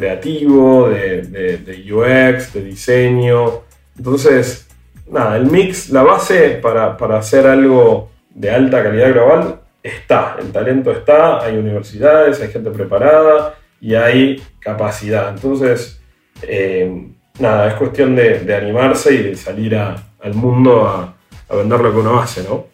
creativo, 0.00 0.88
de, 0.88 1.22
de, 1.58 1.92
UX, 1.92 2.54
de 2.54 2.64
diseño. 2.64 3.62
Entonces, 3.96 4.68
nada, 5.10 5.36
el 5.36 5.46
mix, 5.46 5.90
la 5.90 6.02
base 6.02 6.58
para, 6.62 6.96
para 6.96 7.18
hacer 7.18 7.46
algo 7.46 8.10
de 8.30 8.50
alta 8.50 8.82
calidad 8.82 9.12
global 9.12 9.60
está, 9.82 10.36
el 10.40 10.52
talento 10.52 10.90
está, 10.90 11.42
hay 11.42 11.56
universidades, 11.56 12.40
hay 12.40 12.48
gente 12.48 12.70
preparada 12.70 13.54
y 13.80 13.94
hay 13.94 14.42
capacidad. 14.58 15.28
Entonces, 15.28 16.00
eh, 16.42 17.08
nada, 17.38 17.68
es 17.68 17.74
cuestión 17.74 18.16
de, 18.16 18.54
animarse 18.54 19.14
y 19.14 19.22
de 19.22 19.36
salir 19.36 19.76
al 19.76 20.34
mundo 20.34 20.86
a, 20.86 21.14
vender 21.54 21.80
lo 21.80 21.92
que 21.92 21.98
uno 21.98 22.20
hace, 22.20 22.44
¿no? 22.44 22.66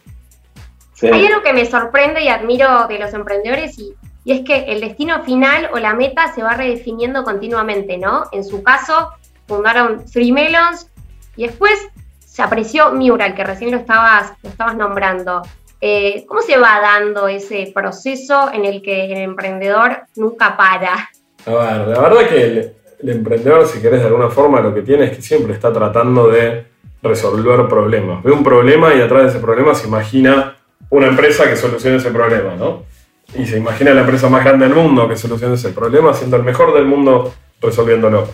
Hay 1.10 1.26
algo 1.26 1.42
que 1.42 1.52
me 1.52 1.64
sorprende 1.64 2.22
y 2.22 2.28
admiro 2.28 2.86
de 2.88 2.98
los 2.98 3.12
emprendedores 3.14 3.78
y, 3.78 3.94
y, 4.26 4.32
es 4.32 4.40
que 4.44 4.72
el 4.72 4.80
destino 4.80 5.22
final 5.22 5.70
o 5.72 5.78
la 5.78 5.94
meta 5.94 6.34
se 6.34 6.42
va 6.42 6.54
redefiniendo 6.54 7.22
continuamente, 7.22 7.96
¿no? 7.96 8.24
En 8.32 8.44
su 8.44 8.62
caso, 8.62 9.12
fundaron 9.46 10.04
Three 10.04 10.32
Melons 10.32 10.90
y 11.36 11.46
después 11.46 11.74
se 12.18 12.42
apreció 12.42 12.92
Mural, 12.92 13.36
que 13.36 13.44
recién 13.44 13.70
lo 13.70 13.76
estabas, 13.76 14.32
lo 14.42 14.50
estabas 14.50 14.76
nombrando. 14.76 15.42
Eh, 15.80 16.24
¿Cómo 16.26 16.42
se 16.42 16.58
va 16.58 16.80
dando 16.80 17.28
ese 17.28 17.70
proceso 17.72 18.50
en 18.52 18.64
el 18.64 18.82
que 18.82 19.04
el 19.06 19.18
emprendedor 19.18 20.02
nunca 20.16 20.56
para? 20.56 21.08
A 21.46 21.50
ver, 21.50 21.88
la 21.88 22.00
verdad 22.00 22.28
que 22.28 22.74
el, 23.00 23.08
emprendedor, 23.08 23.66
si 23.66 23.80
querés 23.80 24.00
de 24.00 24.08
alguna 24.08 24.28
forma, 24.28 24.60
lo 24.60 24.74
que 24.74 24.82
tiene 24.82 25.04
es 25.04 25.16
que 25.16 25.22
siempre 25.22 25.52
está 25.52 25.72
tratando 25.72 26.28
de 26.28 26.66
resolver 27.00 27.68
problemas. 27.68 28.24
Ve 28.24 28.32
un 28.32 28.42
problema 28.42 28.92
y 28.92 29.00
atrás 29.00 29.22
de 29.22 29.28
ese 29.28 29.38
problema 29.38 29.74
se 29.74 29.86
imagina 29.86 30.56
una 30.90 31.06
empresa 31.06 31.48
que 31.48 31.54
solucione 31.54 31.98
ese 31.98 32.10
problema, 32.10 32.56
¿no? 32.56 32.82
Y 33.34 33.46
se 33.46 33.58
imagina 33.58 33.92
la 33.92 34.02
empresa 34.02 34.28
más 34.28 34.44
grande 34.44 34.66
del 34.66 34.74
mundo 34.74 35.08
que 35.08 35.16
solucione 35.16 35.54
ese 35.54 35.70
problema, 35.70 36.14
siendo 36.14 36.36
el 36.36 36.42
mejor 36.42 36.72
del 36.74 36.84
mundo 36.84 37.34
resolviéndolo. 37.60 38.28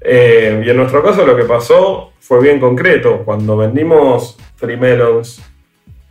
Eh, 0.00 0.62
y 0.64 0.70
en 0.70 0.76
nuestro 0.76 1.02
caso 1.02 1.24
lo 1.24 1.36
que 1.36 1.44
pasó 1.44 2.12
fue 2.20 2.40
bien 2.40 2.60
concreto. 2.60 3.22
Cuando 3.24 3.56
vendimos 3.56 4.36
Three 4.58 4.76
Melons 4.76 5.42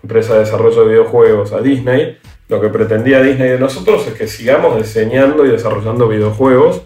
empresa 0.03 0.33
de 0.33 0.41
desarrollo 0.41 0.83
de 0.83 0.89
videojuegos, 0.89 1.53
a 1.53 1.61
Disney, 1.61 2.17
lo 2.49 2.59
que 2.59 2.69
pretendía 2.69 3.21
Disney 3.21 3.49
de 3.49 3.59
nosotros 3.59 4.05
es 4.05 4.13
que 4.13 4.27
sigamos 4.27 4.77
diseñando 4.77 5.45
y 5.45 5.49
desarrollando 5.49 6.07
videojuegos, 6.07 6.81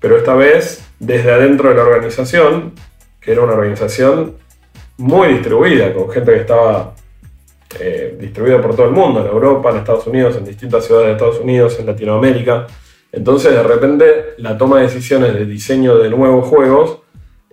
pero 0.00 0.16
esta 0.16 0.34
vez 0.34 0.84
desde 1.00 1.32
adentro 1.32 1.70
de 1.70 1.74
la 1.74 1.82
organización, 1.82 2.72
que 3.20 3.32
era 3.32 3.42
una 3.42 3.54
organización 3.54 4.36
muy 4.96 5.28
distribuida, 5.28 5.92
con 5.92 6.10
gente 6.10 6.32
que 6.32 6.40
estaba 6.40 6.94
eh, 7.80 8.16
distribuida 8.18 8.60
por 8.60 8.74
todo 8.74 8.86
el 8.86 8.92
mundo, 8.92 9.20
en 9.20 9.26
Europa, 9.26 9.70
en 9.70 9.78
Estados 9.78 10.06
Unidos, 10.06 10.36
en 10.36 10.44
distintas 10.44 10.84
ciudades 10.84 11.08
de 11.08 11.12
Estados 11.12 11.40
Unidos, 11.40 11.78
en 11.78 11.86
Latinoamérica. 11.86 12.66
Entonces, 13.10 13.52
de 13.52 13.62
repente, 13.62 14.34
la 14.38 14.56
toma 14.56 14.78
de 14.78 14.84
decisiones 14.84 15.34
de 15.34 15.44
diseño 15.44 15.98
de 15.98 16.08
nuevos 16.10 16.48
juegos 16.48 17.00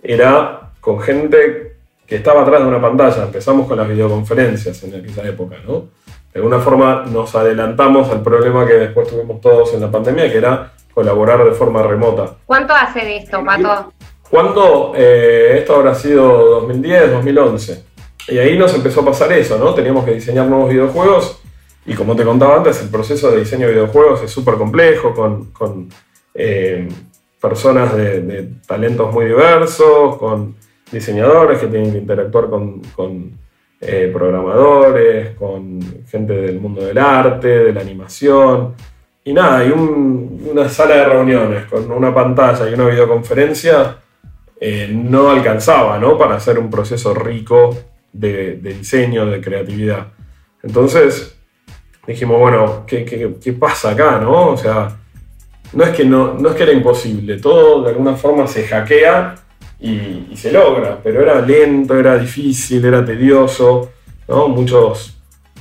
era 0.02 0.72
con 0.80 1.00
gente 1.00 1.76
que 2.06 2.16
estaba 2.16 2.42
atrás 2.42 2.60
de 2.62 2.68
una 2.68 2.80
pantalla. 2.80 3.24
Empezamos 3.24 3.68
con 3.68 3.76
las 3.76 3.88
videoconferencias 3.88 4.82
en 4.84 4.94
aquella 4.94 5.28
época, 5.28 5.56
¿no? 5.66 5.88
De 6.32 6.38
alguna 6.38 6.60
forma 6.60 7.04
nos 7.06 7.34
adelantamos 7.34 8.08
al 8.10 8.22
problema 8.22 8.66
que 8.66 8.74
después 8.74 9.08
tuvimos 9.08 9.40
todos 9.40 9.74
en 9.74 9.80
la 9.80 9.90
pandemia, 9.90 10.30
que 10.30 10.38
era 10.38 10.72
colaborar 10.94 11.44
de 11.44 11.52
forma 11.52 11.82
remota. 11.82 12.36
¿Cuánto 12.46 12.72
hace 12.72 13.00
de 13.00 13.16
esto, 13.18 13.44
Pato? 13.44 13.92
¿Cuánto? 14.30 14.92
Eh, 14.94 15.56
esto 15.58 15.76
habrá 15.76 15.94
sido 15.94 16.60
2010, 16.60 17.12
2011. 17.12 17.84
Y 18.30 18.38
ahí 18.38 18.56
nos 18.56 18.72
empezó 18.74 19.00
a 19.00 19.06
pasar 19.06 19.32
eso, 19.32 19.58
¿no? 19.58 19.74
Teníamos 19.74 20.04
que 20.04 20.14
diseñar 20.14 20.46
nuevos 20.46 20.70
videojuegos 20.70 21.40
y 21.86 21.94
como 21.94 22.14
te 22.14 22.24
contaba 22.24 22.56
antes, 22.56 22.82
el 22.82 22.88
proceso 22.88 23.30
de 23.30 23.40
diseño 23.40 23.66
de 23.66 23.72
videojuegos 23.72 24.22
es 24.22 24.30
súper 24.30 24.54
complejo, 24.54 25.14
con, 25.14 25.88
eh, 26.34 26.88
personas 27.40 27.96
de 27.96 28.50
talentos 28.66 29.12
muy 29.12 29.24
diversos, 29.24 30.16
con 30.18 30.54
diseñadores 30.92 31.58
que 31.58 31.68
tienen 31.68 31.92
que 31.92 31.98
interactuar 31.98 32.50
con, 32.50 33.32
eh, 33.80 34.10
programadores, 34.12 35.30
con 35.36 35.80
gente 36.06 36.34
del 36.34 36.60
mundo 36.60 36.84
del 36.84 36.98
arte, 36.98 37.48
de 37.48 37.72
la 37.72 37.80
animación. 37.80 38.74
Y 39.24 39.32
nada, 39.32 39.58
hay 39.58 39.70
una 39.70 40.68
sala 40.68 40.96
de 40.96 41.04
reuniones 41.06 41.64
con 41.64 41.90
una 41.90 42.14
pantalla 42.14 42.68
y 42.68 42.74
una 42.74 42.88
videoconferencia 42.88 43.96
eh, 44.60 44.90
no 44.92 45.30
alcanzaba 45.30 45.98
¿no? 45.98 46.18
para 46.18 46.36
hacer 46.36 46.58
un 46.58 46.68
proceso 46.68 47.14
rico 47.14 47.70
de, 48.12 48.56
diseño, 48.56 49.26
de 49.26 49.40
creatividad. 49.40 50.08
Entonces 50.62 51.36
dijimos, 52.06 52.38
bueno, 52.38 52.84
¿qué, 52.86 53.04
qué, 53.04 53.52
pasa 53.52 53.90
acá? 53.90 54.18
¿no? 54.18 54.50
O 54.50 54.56
sea, 54.56 54.96
no 55.72 55.84
es, 55.84 55.90
que 55.90 56.04
no, 56.04 56.34
no 56.34 56.50
es 56.50 56.54
que 56.56 56.64
era 56.64 56.72
imposible, 56.72 57.38
todo 57.38 57.82
de 57.82 57.90
alguna 57.90 58.14
forma 58.14 58.46
se 58.46 58.66
hackea 58.66 59.36
y, 59.80 60.36
se 60.36 60.52
logra, 60.52 60.98
pero 61.02 61.22
era 61.22 61.40
lento, 61.40 61.98
era 61.98 62.18
difícil, 62.18 62.84
era 62.84 63.04
tedioso, 63.04 63.90
¿no? 64.28 64.48
Muchos, 64.48 65.18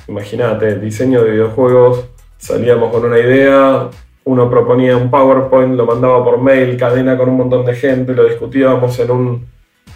imagínate, 0.07 0.79
diseño 0.79 1.23
de 1.23 1.31
videojuegos, 1.31 2.05
salíamos 2.37 2.91
con 2.91 3.05
una 3.05 3.19
idea, 3.19 3.89
uno 4.25 4.49
proponía 4.49 4.97
un 4.97 5.09
PowerPoint, 5.09 5.75
lo 5.75 5.85
mandaba 5.85 6.23
por 6.23 6.41
mail, 6.41 6.77
cadena 6.77 7.17
con 7.17 7.29
un 7.29 7.37
montón 7.37 7.65
de 7.65 7.75
gente, 7.75 8.13
lo 8.13 8.25
discutíamos 8.25 8.99
en, 8.99 9.11
un, 9.11 9.45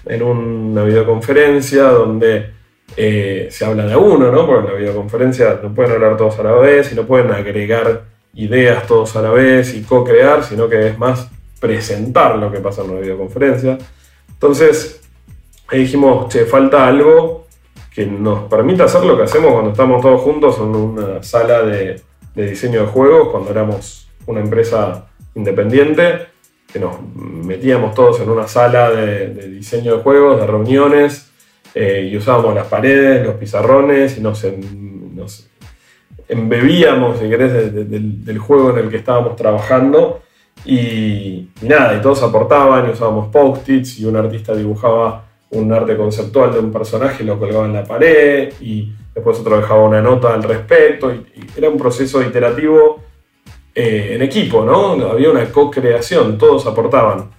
en 0.06 0.24
una 0.24 0.84
videoconferencia 0.84 1.84
donde 1.84 2.52
eh, 2.96 3.48
se 3.50 3.66
habla 3.66 3.86
de 3.86 3.96
uno, 3.96 4.32
¿no? 4.32 4.46
Porque 4.46 4.68
en 4.68 4.74
la 4.74 4.80
videoconferencia 4.80 5.60
no 5.62 5.74
pueden 5.74 5.94
hablar 5.94 6.18
todos 6.18 6.38
a 6.40 6.44
la 6.44 6.54
vez 6.54 6.92
y 6.92 6.96
no 6.96 7.04
pueden 7.04 7.32
agregar 7.32 8.04
ideas 8.34 8.86
todos 8.88 9.16
a 9.16 9.22
la 9.22 9.32
vez 9.32 9.74
y 9.76 9.84
co-crear, 9.84 10.44
sino 10.44 10.68
que 10.68 10.88
es 10.88 10.98
más 10.98 11.30
presentar 11.60 12.38
lo 12.38 12.52
que 12.52 12.60
pasa 12.60 12.84
en 12.84 12.92
una 12.92 13.00
videoconferencia. 13.00 13.78
Entonces, 14.30 15.02
ahí 15.68 15.80
dijimos, 15.80 16.28
che, 16.28 16.46
falta 16.46 16.88
algo 16.88 17.48
que 17.94 18.06
nos 18.06 18.50
permita 18.50 18.86
hacer 18.86 19.04
lo 19.04 19.16
que 19.16 19.24
hacemos 19.24 19.54
cuando 19.54 19.72
estamos 19.72 20.02
todos 20.02 20.22
juntos 20.22 20.58
en 20.58 20.76
una 20.76 21.24
sala 21.24 21.62
de, 21.62 22.02
diseño 22.36 22.82
de 22.82 22.88
juegos, 22.88 23.30
cuando 23.30 23.52
éramos 23.52 24.10
una 24.26 24.40
empresa 24.40 25.08
independiente, 25.36 26.28
que 26.74 26.80
nos 26.80 26.96
metíamos 27.16 27.94
todos 27.94 28.20
en 28.20 28.30
una 28.30 28.48
sala 28.48 28.90
de, 28.90 29.28
diseño 29.48 29.98
de 29.98 30.04
juegos, 30.04 30.42
de 30.42 30.48
reuniones, 30.48 31.32
eh, 31.76 32.10
y 32.12 32.18
usábamos 32.18 32.56
las 32.56 32.66
paredes, 32.66 33.24
los 33.24 33.36
pizarrones, 33.36 34.18
y 34.18 34.22
nos, 34.22 34.44
embebíamos, 36.28 37.20
si 37.20 37.30
querés, 37.30 37.74
del 38.26 38.40
juego 38.40 38.72
en 38.72 38.86
el 38.86 38.90
que 38.90 38.98
estábamos 38.98 39.36
trabajando 39.36 40.24
y, 40.66 41.50
nada, 41.62 41.96
y 41.96 42.02
todos 42.02 42.24
aportaban 42.24 42.88
y 42.88 42.92
usábamos 42.92 43.28
post-its 43.28 44.00
y 44.00 44.06
un 44.06 44.16
artista 44.16 44.56
dibujaba 44.56 45.26
un 45.52 45.72
arte 45.72 45.96
conceptual 45.98 46.54
de 46.54 46.60
un 46.60 46.72
personaje 46.72 47.24
y 47.24 47.26
lo 47.28 47.38
colgaba 47.38 47.66
en 47.66 47.74
la 47.74 47.84
pared 47.84 48.54
y 48.62 48.92
después 49.14 49.40
otro 49.40 49.58
dejaba 49.58 49.84
una 49.84 50.02
nota 50.02 50.34
al 50.34 50.44
respecto 50.44 51.14
y, 51.14 51.26
era 51.56 51.70
un 51.70 51.78
proceso 51.78 52.22
iterativo 52.22 53.02
eh, 53.76 54.12
en 54.14 54.22
equipo, 54.22 54.64
¿no? 54.64 54.92
Había 55.10 55.32
una 55.32 55.46
co-creación, 55.46 56.38
todos 56.38 56.66
aportaban. 56.68 57.32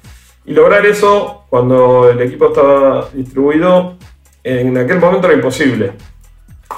Y 0.45 0.53
lograr 0.53 0.85
eso 0.85 1.45
cuando 1.49 2.11
el 2.11 2.21
equipo 2.21 2.49
estaba 2.49 3.09
distribuido, 3.13 3.97
en 4.43 4.77
aquel 4.77 4.99
momento 4.99 5.27
era 5.27 5.37
imposible. 5.37 5.93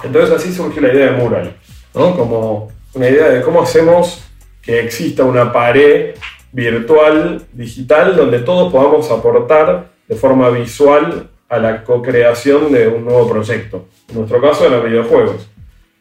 Entonces 0.02 0.36
así 0.36 0.52
surgió 0.52 0.82
la 0.82 0.92
idea 0.92 1.12
de 1.12 1.16
Mural, 1.16 1.56
¿no? 1.94 2.16
Como 2.16 2.68
una 2.94 3.08
idea 3.08 3.28
de 3.28 3.42
cómo 3.42 3.62
hacemos 3.62 4.22
que 4.62 4.80
exista 4.80 5.24
una 5.24 5.52
pared 5.52 6.14
virtual, 6.52 7.46
digital, 7.52 8.16
donde 8.16 8.40
todos 8.40 8.72
podamos 8.72 9.10
aportar 9.10 9.90
de 10.08 10.16
forma 10.16 10.48
visual 10.50 11.30
a 11.48 11.58
la 11.58 11.84
co-creación 11.84 12.72
de 12.72 12.88
un 12.88 13.04
nuevo 13.04 13.28
proyecto. 13.28 13.86
En 14.08 14.16
nuestro 14.16 14.40
caso 14.40 14.66
eran 14.66 14.84
videojuegos, 14.84 15.48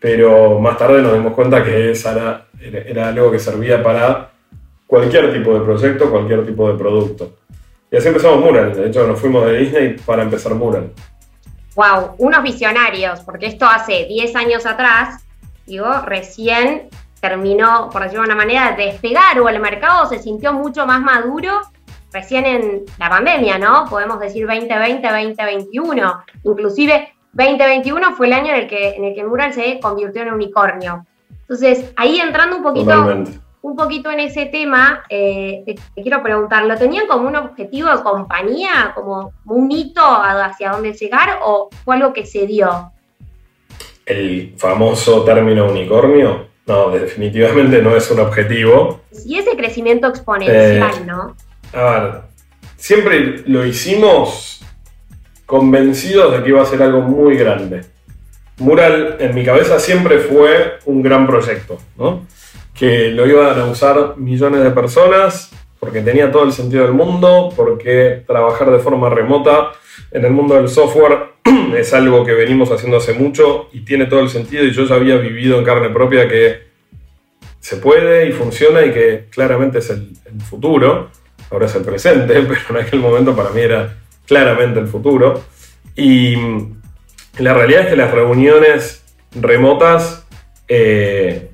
pero 0.05 0.59
más 0.59 0.77
tarde 0.77 1.01
nos 1.01 1.13
dimos 1.13 1.33
cuenta 1.33 1.63
que 1.63 1.89
esa 1.89 2.45
era, 2.61 3.07
algo 3.07 3.31
que 3.31 3.39
servía 3.39 3.81
para 3.81 4.29
cualquier 4.85 5.33
tipo 5.33 5.57
de 5.57 5.61
proyecto, 5.61 6.11
cualquier 6.11 6.45
tipo 6.45 6.71
de 6.71 6.77
producto. 6.77 7.37
Y 7.89 7.97
así 7.97 8.09
empezamos 8.09 8.39
Mural, 8.39 8.75
de 8.75 8.87
hecho 8.87 9.07
nos 9.07 9.19
fuimos 9.19 9.47
de 9.47 9.57
Disney 9.57 9.95
para 10.05 10.21
empezar 10.21 10.53
Mural. 10.53 10.91
Wow, 11.73 12.17
unos 12.19 12.43
visionarios, 12.43 13.21
porque 13.21 13.47
esto 13.47 13.65
hace 13.65 14.05
10 14.05 14.35
años 14.35 14.67
atrás, 14.67 15.25
digo, 15.65 15.91
recién 16.05 16.87
terminó, 17.19 17.89
por 17.91 18.03
decirlo 18.03 18.25
de 18.25 18.27
una 18.27 18.35
manera, 18.35 18.75
de 18.75 18.85
despegar 18.85 19.39
o 19.39 19.49
el 19.49 19.59
mercado 19.59 20.05
se 20.05 20.19
sintió 20.19 20.53
mucho 20.53 20.85
más 20.85 21.01
maduro 21.01 21.61
recién 22.13 22.45
en 22.45 22.85
la 22.99 23.09
pandemia, 23.09 23.57
¿no? 23.57 23.87
Podemos 23.89 24.19
decir 24.19 24.45
2020, 24.45 25.01
2021. 25.01 26.23
Inclusive 26.43 27.14
2021 27.35 28.15
fue 28.15 28.27
el 28.27 28.33
año 28.33 28.53
en 28.53 28.61
el 28.61 28.67
que, 28.67 28.95
en 28.95 29.03
el 29.03 29.13
que 29.13 29.23
Mural 29.23 29.53
se 29.53 29.79
convirtió 29.81 30.21
en 30.21 30.33
unicornio. 30.33 31.05
Entonces, 31.41 31.91
ahí 31.97 32.19
entrando 32.19 32.57
un 32.57 32.63
poquito, 32.63 33.23
un 33.61 33.75
poquito 33.75 34.09
en 34.09 34.21
ese 34.21 34.45
tema, 34.45 35.03
eh, 35.09 35.63
te, 35.65 36.01
quiero 36.01 36.23
preguntar, 36.23 36.65
¿lo 36.65 36.77
tenían 36.77 37.07
como 37.07 37.27
un 37.27 37.35
objetivo 37.35 37.89
de 37.89 38.01
compañía, 38.01 38.93
como 38.95 39.33
un 39.45 39.69
hito 39.69 40.01
hacia 40.01 40.71
dónde 40.71 40.93
llegar 40.93 41.39
o 41.43 41.69
fue 41.83 41.95
algo 41.95 42.13
que 42.13 42.25
se 42.25 42.47
dio? 42.47 42.91
El 44.05 44.53
famoso 44.57 45.23
término 45.23 45.67
unicornio, 45.67 46.47
no, 46.65 46.89
definitivamente 46.89 47.81
no 47.81 47.95
es 47.95 48.09
un 48.11 48.21
objetivo. 48.21 49.01
Y 49.25 49.37
ese 49.37 49.57
crecimiento 49.57 50.07
exponencial, 50.07 50.93
eh, 51.01 51.05
¿no? 51.05 51.35
A 51.73 51.99
ver, 51.99 52.21
siempre 52.77 53.43
lo 53.45 53.65
hicimos 53.65 54.54
convencidos 55.45 56.31
de 56.33 56.43
que 56.43 56.49
iba 56.49 56.61
a 56.61 56.65
ser 56.65 56.81
algo 56.81 57.01
muy 57.01 57.35
grande. 57.35 57.81
Mural 58.57 59.17
en 59.19 59.35
mi 59.35 59.43
cabeza 59.43 59.79
siempre 59.79 60.19
fue 60.19 60.79
un 60.85 61.01
gran 61.01 61.27
proyecto, 61.27 61.77
¿no? 61.97 62.25
que 62.75 63.09
lo 63.09 63.25
iban 63.25 63.59
a 63.59 63.65
usar 63.65 64.17
millones 64.17 64.63
de 64.63 64.71
personas, 64.71 65.51
porque 65.79 66.01
tenía 66.01 66.31
todo 66.31 66.43
el 66.43 66.51
sentido 66.51 66.83
del 66.83 66.93
mundo, 66.93 67.53
porque 67.55 68.23
trabajar 68.27 68.69
de 68.69 68.79
forma 68.79 69.09
remota 69.09 69.71
en 70.11 70.25
el 70.25 70.31
mundo 70.31 70.55
del 70.55 70.67
software 70.67 71.35
es 71.77 71.93
algo 71.93 72.25
que 72.25 72.33
venimos 72.33 72.71
haciendo 72.71 72.97
hace 72.97 73.13
mucho 73.13 73.69
y 73.71 73.81
tiene 73.81 74.05
todo 74.05 74.19
el 74.19 74.29
sentido 74.29 74.63
y 74.65 74.71
yo 74.71 74.85
ya 74.85 74.95
había 74.95 75.15
vivido 75.17 75.57
en 75.57 75.65
carne 75.65 75.89
propia 75.89 76.27
que 76.27 76.65
se 77.59 77.77
puede 77.77 78.27
y 78.27 78.31
funciona 78.31 78.85
y 78.85 78.91
que 78.91 79.25
claramente 79.29 79.79
es 79.79 79.89
el, 79.89 80.11
futuro, 80.49 81.09
ahora 81.49 81.65
es 81.65 81.75
el 81.75 81.83
presente, 81.83 82.33
pero 82.41 82.79
en 82.79 82.85
aquel 82.85 82.99
momento 82.99 83.35
para 83.35 83.51
mí 83.51 83.61
era 83.61 83.95
claramente 84.25 84.79
el 84.79 84.87
futuro. 84.87 85.41
Y 85.95 86.35
la 87.39 87.53
realidad 87.53 87.81
es 87.81 87.87
que 87.87 87.95
las 87.95 88.11
reuniones 88.11 89.03
remotas 89.39 90.25
eh, 90.67 91.49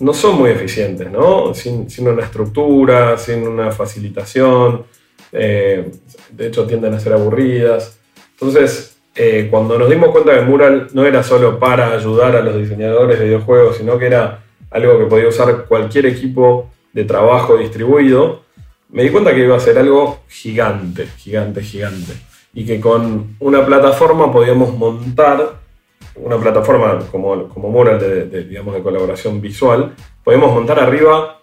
no 0.00 0.12
son 0.12 0.38
muy 0.38 0.50
eficientes, 0.50 1.10
¿no? 1.10 1.54
Sin, 1.54 1.86
una 2.06 2.22
estructura, 2.22 3.16
sin 3.18 3.46
una 3.46 3.72
facilitación, 3.72 4.84
eh, 5.32 5.90
de 6.30 6.46
hecho 6.46 6.66
tienden 6.66 6.94
a 6.94 7.00
ser 7.00 7.12
aburridas. 7.14 7.98
Entonces, 8.32 8.98
eh, 9.14 9.48
cuando 9.50 9.78
nos 9.78 9.90
dimos 9.90 10.10
cuenta 10.10 10.34
que 10.34 10.42
Mural 10.42 10.88
no 10.92 11.04
era 11.04 11.22
solo 11.22 11.58
para 11.58 11.92
ayudar 11.92 12.36
a 12.36 12.40
los 12.40 12.56
diseñadores 12.56 13.18
de 13.18 13.24
videojuegos, 13.24 13.76
sino 13.76 13.98
que 13.98 14.06
era 14.06 14.44
algo 14.70 14.98
que 14.98 15.06
podía 15.06 15.28
usar 15.28 15.64
cualquier 15.64 16.06
equipo 16.06 16.70
de 16.92 17.04
trabajo 17.04 17.56
distribuido, 17.56 18.42
me 18.90 19.02
di 19.02 19.10
cuenta 19.10 19.34
que 19.34 19.40
iba 19.44 19.56
a 19.56 19.60
ser 19.60 19.78
algo 19.78 20.20
gigante, 20.28 21.06
gigante, 21.16 21.62
gigante. 21.62 22.14
Y 22.54 22.64
que 22.64 22.80
con 22.80 23.36
una 23.40 23.64
plataforma 23.64 24.32
podíamos 24.32 24.76
montar 24.76 25.58
una 26.20 26.38
plataforma 26.38 26.98
como, 27.10 27.48
como 27.48 27.70
Mural 27.70 27.98
de, 27.98 28.82
colaboración 28.82 29.40
visual, 29.40 29.94
podemos 30.24 30.52
montar 30.52 30.80
arriba 30.80 31.40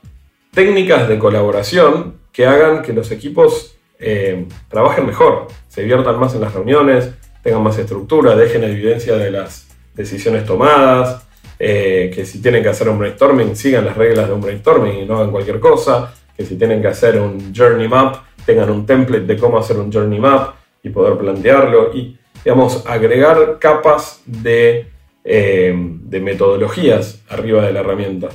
técnicas 0.51 1.07
de 1.07 1.19
colaboración 1.19 2.15
que 2.31 2.45
hagan 2.45 2.81
que 2.81 2.93
los 2.93 3.11
equipos 3.11 3.77
eh, 3.99 4.45
trabajen 4.69 5.05
mejor, 5.05 5.47
se 5.67 5.81
diviertan 5.81 6.19
más 6.19 6.35
en 6.35 6.41
las 6.41 6.53
reuniones, 6.53 7.11
tengan 7.43 7.63
más 7.63 7.77
estructura, 7.77 8.35
dejen 8.35 8.63
evidencia 8.63 9.15
de 9.15 9.31
las 9.31 9.67
decisiones 9.93 10.45
tomadas, 10.45 11.25
eh, 11.57 12.11
que 12.13 12.25
si 12.25 12.41
tienen 12.41 12.63
que 12.63 12.69
hacer 12.69 12.89
un 12.89 12.99
brainstorming, 12.99 13.55
sigan 13.55 13.85
las 13.85 13.95
reglas 13.95 14.27
de 14.27 14.33
un 14.33 14.41
brainstorming 14.41 15.03
y 15.03 15.05
no 15.05 15.17
hagan 15.17 15.31
cualquier 15.31 15.59
cosa, 15.59 16.13
que 16.36 16.46
si 16.46 16.58
tienen 16.58 16.82
que 16.82 16.88
hacer 16.88 17.20
un 17.20 17.54
journey 17.56 17.88
map, 17.88 18.18
tengan 18.46 18.70
un 18.70 18.86
template 18.86 19.25
de 19.25 19.38
cómo 19.38 19.58
hacer 19.58 19.77
un 19.77 19.92
journey 19.92 20.20
map 20.20 20.56
y 20.84 20.89
poder 20.89 21.18
plantearlo. 21.18 21.94
Y 21.94 22.18
digamos, 22.44 22.84
agregar 22.86 23.58
capas 23.60 24.22
de, 24.25 24.88
eh, 25.24 25.74
de 25.75 26.20
metodologías 26.20 27.24
arriba 27.30 27.65
de 27.65 27.74
la 27.74 27.80
herramienta. 27.80 28.30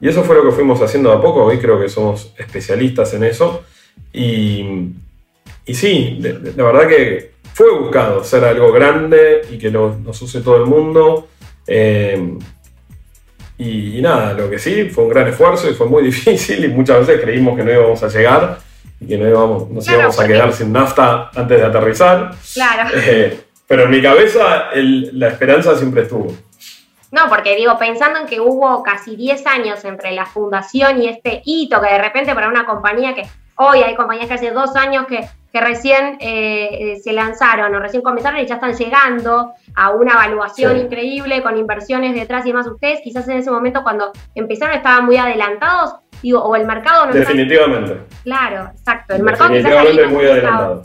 Y 0.00 0.08
eso 0.08 0.22
fue 0.22 0.36
lo 0.36 0.44
que 0.44 0.52
fuimos 0.52 0.80
haciendo 0.82 1.10
a 1.10 1.20
poco, 1.20 1.44
hoy 1.44 1.58
creo 1.58 1.80
que 1.80 1.88
somos 1.88 2.34
especialistas 2.38 3.14
en 3.14 3.24
eso. 3.24 3.64
Y, 4.12 4.92
y 5.64 5.74
sí, 5.74 6.20
la 6.20 6.64
verdad 6.64 6.86
que 6.86 7.32
fue 7.54 7.72
buscado 7.78 8.22
ser 8.22 8.44
algo 8.44 8.70
grande 8.70 9.40
y 9.50 9.58
que 9.58 9.70
nos 9.70 10.20
use 10.20 10.42
todo 10.42 10.56
el 10.56 10.66
mundo. 10.66 11.28
Eh, 11.66 12.36
y, 13.58 14.00
nada, 14.02 14.34
lo 14.34 14.50
que 14.50 14.58
sí, 14.58 14.90
fue 14.90 15.04
un 15.04 15.10
gran 15.10 15.28
esfuerzo 15.28 15.70
y 15.70 15.74
fue 15.74 15.86
muy 15.86 16.02
difícil 16.06 16.64
y 16.64 16.68
muchas 16.68 17.06
veces 17.06 17.22
creímos 17.22 17.56
que 17.56 17.64
no 17.64 17.72
íbamos 17.72 18.02
a 18.02 18.08
llegar 18.08 18.58
y 19.00 19.06
que 19.08 19.18
no 19.18 19.28
íbamos, 19.28 19.70
nos 19.70 19.88
íbamos 19.88 20.18
a 20.18 20.26
quedar 20.26 20.52
sin 20.52 20.72
nafta 20.72 21.30
antes 21.34 21.58
de 21.58 21.64
aterrizar. 21.64 22.32
Claro. 22.54 22.90
Eh, 23.06 23.40
pero 23.68 23.82
en 23.82 23.90
mi 23.90 24.00
cabeza 24.00 24.68
la 24.74 25.28
esperanza 25.28 25.76
siempre 25.76 26.02
estuvo. 26.02 26.32
No, 27.10 27.28
porque 27.28 27.56
digo, 27.56 27.76
pensando 27.78 28.20
en 28.20 28.26
que 28.26 28.40
hubo 28.40 28.82
casi 28.82 29.16
10 29.16 29.46
años 29.46 29.84
entre 29.84 30.12
la 30.12 30.26
fundación 30.26 31.02
y 31.02 31.08
este 31.08 31.42
hito, 31.44 31.80
que 31.80 31.88
de 31.88 31.98
repente 31.98 32.34
para 32.34 32.48
una 32.48 32.64
compañía 32.64 33.14
que 33.14 33.26
hoy 33.56 33.80
hay 33.80 33.94
compañías 33.94 34.28
que 34.28 34.34
hace 34.34 34.50
dos 34.50 34.76
años 34.76 35.06
que, 35.06 35.28
que 35.52 35.60
recién 35.60 36.18
eh, 36.20 36.98
se 37.02 37.12
lanzaron 37.12 37.74
o 37.74 37.80
recién 37.80 38.02
comenzaron 38.02 38.40
y 38.40 38.46
ya 38.46 38.56
están 38.56 38.74
llegando 38.74 39.52
a 39.74 39.90
una 39.90 40.12
evaluación 40.12 40.76
increíble 40.76 41.42
con 41.42 41.56
inversiones 41.56 42.14
detrás 42.14 42.44
y 42.44 42.50
demás. 42.50 42.66
Ustedes 42.66 43.00
quizás 43.02 43.28
en 43.28 43.38
ese 43.38 43.50
momento 43.50 43.82
cuando 43.82 44.12
empezaron 44.34 44.76
estaban 44.76 45.06
muy 45.06 45.16
adelantados, 45.16 45.96
digo, 46.22 46.42
o 46.42 46.56
el 46.56 46.66
mercado 46.66 47.06
no 47.06 47.12
Definitivamente. 47.12 48.00
Claro, 48.24 48.70
exacto. 48.72 49.14
El 49.14 49.22
mercado 49.22 49.50
Definitivamente 49.50 50.06
muy 50.08 50.24
adelantado. 50.24 50.82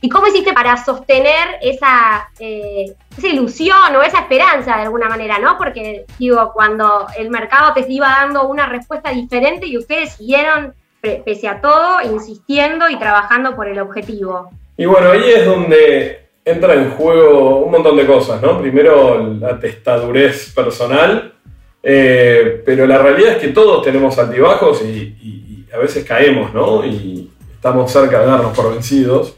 ¿Y 0.00 0.08
cómo 0.08 0.26
hiciste 0.26 0.52
para 0.52 0.76
sostener 0.76 1.58
esa, 1.60 2.30
eh, 2.38 2.94
esa 3.16 3.28
ilusión 3.28 3.94
o 3.96 4.02
esa 4.02 4.20
esperanza 4.20 4.76
de 4.76 4.82
alguna 4.82 5.08
manera, 5.08 5.38
no? 5.38 5.58
Porque, 5.58 6.06
digo, 6.18 6.52
cuando 6.54 7.06
el 7.16 7.30
mercado 7.30 7.74
te 7.74 7.84
iba 7.88 8.08
dando 8.08 8.48
una 8.48 8.66
respuesta 8.66 9.10
diferente 9.10 9.66
y 9.66 9.76
ustedes 9.76 10.14
siguieron, 10.14 10.74
pese 11.02 11.48
a 11.48 11.60
todo, 11.60 12.00
insistiendo 12.02 12.88
y 12.88 12.98
trabajando 12.98 13.56
por 13.56 13.68
el 13.68 13.78
objetivo. 13.80 14.50
Y 14.76 14.86
bueno, 14.86 15.10
ahí 15.10 15.30
es 15.30 15.44
donde 15.44 16.28
entra 16.44 16.74
en 16.74 16.90
juego 16.92 17.58
un 17.58 17.72
montón 17.72 17.96
de 17.96 18.06
cosas, 18.06 18.40
¿no? 18.40 18.60
Primero 18.60 19.22
la 19.34 19.58
testadurez 19.58 20.52
personal, 20.54 21.34
eh, 21.82 22.62
pero 22.64 22.86
la 22.86 22.98
realidad 22.98 23.32
es 23.32 23.38
que 23.38 23.48
todos 23.48 23.82
tenemos 23.82 24.18
altibajos 24.18 24.82
y, 24.82 25.66
a 25.74 25.78
veces 25.78 26.04
caemos, 26.04 26.52
¿no? 26.52 26.84
Y, 26.84 27.30
estamos 27.54 27.92
cerca 27.92 28.18
de 28.20 28.26
darnos 28.26 28.56
por 28.56 28.72
vencidos. 28.72 29.36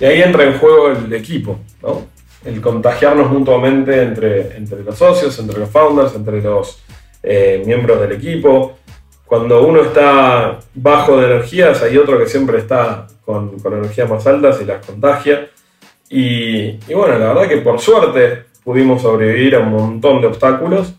Y 0.00 0.04
ahí 0.06 0.22
entra 0.22 0.44
en 0.44 0.58
juego 0.58 0.90
el 0.90 1.12
equipo, 1.12 1.58
¿no? 1.82 2.06
El 2.44 2.62
contagiarnos 2.62 3.30
mutuamente 3.30 4.00
entre, 4.00 4.56
entre 4.56 4.82
los 4.82 4.96
socios, 4.96 5.38
entre 5.38 5.58
los 5.58 5.68
founders, 5.68 6.14
entre 6.14 6.40
los 6.40 6.82
eh, 7.22 7.62
miembros 7.66 8.00
del 8.00 8.12
equipo. 8.12 8.78
Cuando 9.28 9.66
uno 9.66 9.82
está 9.82 10.58
bajo 10.74 11.18
de 11.18 11.26
energías, 11.26 11.82
hay 11.82 11.98
otro 11.98 12.18
que 12.18 12.26
siempre 12.26 12.58
está 12.58 13.06
con, 13.26 13.58
con 13.58 13.74
energías 13.74 14.08
más 14.08 14.26
altas 14.26 14.58
y 14.62 14.64
las 14.64 14.84
contagia. 14.84 15.50
Y, 16.08 16.78
bueno, 16.94 17.18
la 17.18 17.34
verdad 17.34 17.46
que 17.46 17.58
por 17.58 17.78
suerte 17.78 18.44
pudimos 18.64 19.02
sobrevivir 19.02 19.56
a 19.56 19.60
un 19.60 19.70
montón 19.70 20.22
de 20.22 20.28
obstáculos 20.28 20.94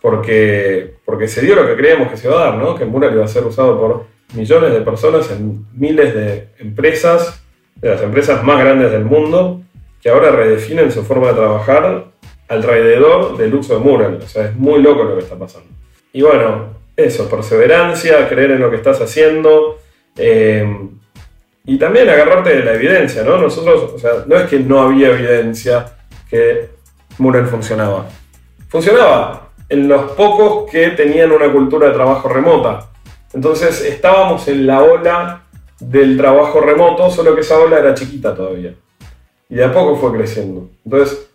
porque, 0.00 0.94
porque 1.04 1.28
se 1.28 1.42
dio 1.42 1.54
lo 1.54 1.66
que 1.66 1.76
creíamos 1.76 2.08
que 2.08 2.16
se 2.16 2.26
iba 2.26 2.40
a 2.40 2.44
dar, 2.46 2.54
¿no? 2.56 2.74
Que 2.74 2.86
Mural 2.86 3.12
iba 3.12 3.24
a 3.26 3.28
ser 3.28 3.44
usado 3.44 3.78
por 3.78 4.06
millones 4.34 4.72
de 4.72 4.80
personas 4.80 5.30
en 5.30 5.66
miles 5.74 6.14
de 6.14 6.48
empresas, 6.60 7.42
de 7.76 7.90
las 7.90 8.00
empresas 8.00 8.42
más 8.42 8.60
grandes 8.60 8.92
del 8.92 9.04
mundo, 9.04 9.60
que 10.00 10.08
ahora 10.08 10.30
redefinen 10.30 10.90
su 10.90 11.04
forma 11.04 11.28
de 11.28 11.34
trabajar 11.34 12.06
alrededor 12.48 13.36
del 13.36 13.54
uso 13.54 13.74
de 13.74 13.84
Mural. 13.84 14.20
O 14.22 14.26
sea, 14.26 14.46
es 14.46 14.56
muy 14.56 14.80
loco 14.80 15.04
lo 15.04 15.16
que 15.16 15.22
está 15.22 15.38
pasando. 15.38 15.68
Y 16.14 16.22
bueno, 16.22 16.83
eso, 16.96 17.28
perseverancia, 17.28 18.28
creer 18.28 18.52
en 18.52 18.60
lo 18.60 18.70
que 18.70 18.76
estás 18.76 19.00
haciendo. 19.00 19.78
Eh, 20.16 20.64
y 21.66 21.78
también 21.78 22.08
agarrarte 22.08 22.50
de 22.50 22.64
la 22.64 22.74
evidencia, 22.74 23.22
¿no? 23.22 23.38
Nosotros, 23.38 23.92
o 23.94 23.98
sea, 23.98 24.24
no 24.26 24.36
es 24.36 24.48
que 24.48 24.58
no 24.58 24.82
había 24.82 25.08
evidencia 25.08 25.96
que 26.28 26.68
Mural 27.18 27.46
funcionaba. 27.46 28.06
Funcionaba 28.68 29.50
en 29.68 29.88
los 29.88 30.12
pocos 30.12 30.70
que 30.70 30.90
tenían 30.90 31.32
una 31.32 31.50
cultura 31.50 31.88
de 31.88 31.94
trabajo 31.94 32.28
remota. 32.28 32.90
Entonces 33.32 33.80
estábamos 33.80 34.46
en 34.48 34.66
la 34.66 34.82
ola 34.82 35.42
del 35.80 36.16
trabajo 36.16 36.60
remoto, 36.60 37.10
solo 37.10 37.34
que 37.34 37.40
esa 37.40 37.58
ola 37.58 37.78
era 37.78 37.94
chiquita 37.94 38.34
todavía. 38.34 38.74
Y 39.48 39.56
de 39.56 39.64
a 39.64 39.72
poco 39.72 39.96
fue 39.96 40.12
creciendo. 40.12 40.68
Entonces, 40.84 41.30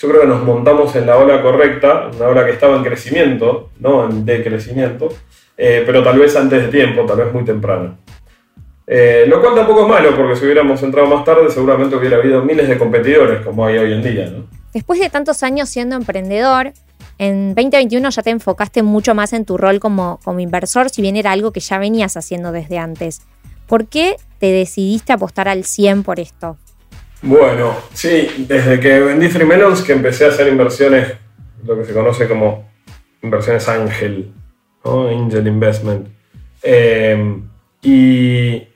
yo 0.00 0.08
creo 0.08 0.22
que 0.22 0.26
nos 0.26 0.42
montamos 0.42 0.96
en 0.96 1.06
la 1.06 1.18
ola 1.18 1.42
correcta, 1.42 2.10
una 2.16 2.28
ola 2.28 2.46
que 2.46 2.52
estaba 2.52 2.76
en 2.76 2.84
crecimiento, 2.84 3.68
no 3.80 4.08
en 4.08 4.24
decrecimiento, 4.24 5.08
eh, 5.58 5.82
pero 5.84 6.02
tal 6.02 6.18
vez 6.18 6.34
antes 6.36 6.62
de 6.62 6.68
tiempo, 6.68 7.04
tal 7.04 7.18
vez 7.18 7.32
muy 7.34 7.44
temprano. 7.44 7.98
Eh, 8.86 9.26
lo 9.28 9.42
cual 9.42 9.54
tampoco 9.54 9.82
es 9.82 9.88
malo, 9.88 10.16
porque 10.16 10.36
si 10.36 10.46
hubiéramos 10.46 10.82
entrado 10.82 11.06
más 11.06 11.22
tarde, 11.24 11.50
seguramente 11.50 11.96
hubiera 11.96 12.16
habido 12.16 12.42
miles 12.42 12.66
de 12.66 12.78
competidores 12.78 13.44
como 13.44 13.66
hay 13.66 13.76
hoy 13.76 13.92
en 13.92 14.02
día. 14.02 14.32
Después 14.72 14.98
de 14.98 15.10
tantos 15.10 15.42
años 15.42 15.68
siendo 15.68 15.96
emprendedor, 15.96 16.72
en 17.18 17.54
2021 17.54 18.08
ya 18.08 18.22
te 18.22 18.30
enfocaste 18.30 18.82
mucho 18.82 19.14
más 19.14 19.34
en 19.34 19.44
tu 19.44 19.58
rol 19.58 19.80
como, 19.80 20.18
como 20.24 20.40
inversor, 20.40 20.88
si 20.88 21.02
bien 21.02 21.16
era 21.16 21.32
algo 21.32 21.52
que 21.52 21.60
ya 21.60 21.78
venías 21.78 22.16
haciendo 22.16 22.52
desde 22.52 22.78
antes. 22.78 23.20
¿Por 23.66 23.86
qué 23.86 24.16
te 24.38 24.46
decidiste 24.46 25.12
apostar 25.12 25.46
al 25.46 25.64
100 25.64 26.02
por 26.04 26.18
esto? 26.18 26.56
Bueno, 27.22 27.74
sí, 27.92 28.46
desde 28.48 28.80
que 28.80 29.00
vendí 29.00 29.28
Free 29.28 29.44
Melons, 29.44 29.82
que 29.82 29.92
empecé 29.92 30.24
a 30.24 30.28
hacer 30.28 30.48
inversiones, 30.48 31.12
lo 31.64 31.76
que 31.76 31.84
se 31.84 31.92
conoce 31.92 32.26
como 32.26 32.70
inversiones 33.22 33.68
ángel, 33.68 34.32
¿no? 34.84 35.08
Angel 35.08 35.46
Investment. 35.46 36.08
Y, 37.82 37.90
y 37.90 38.66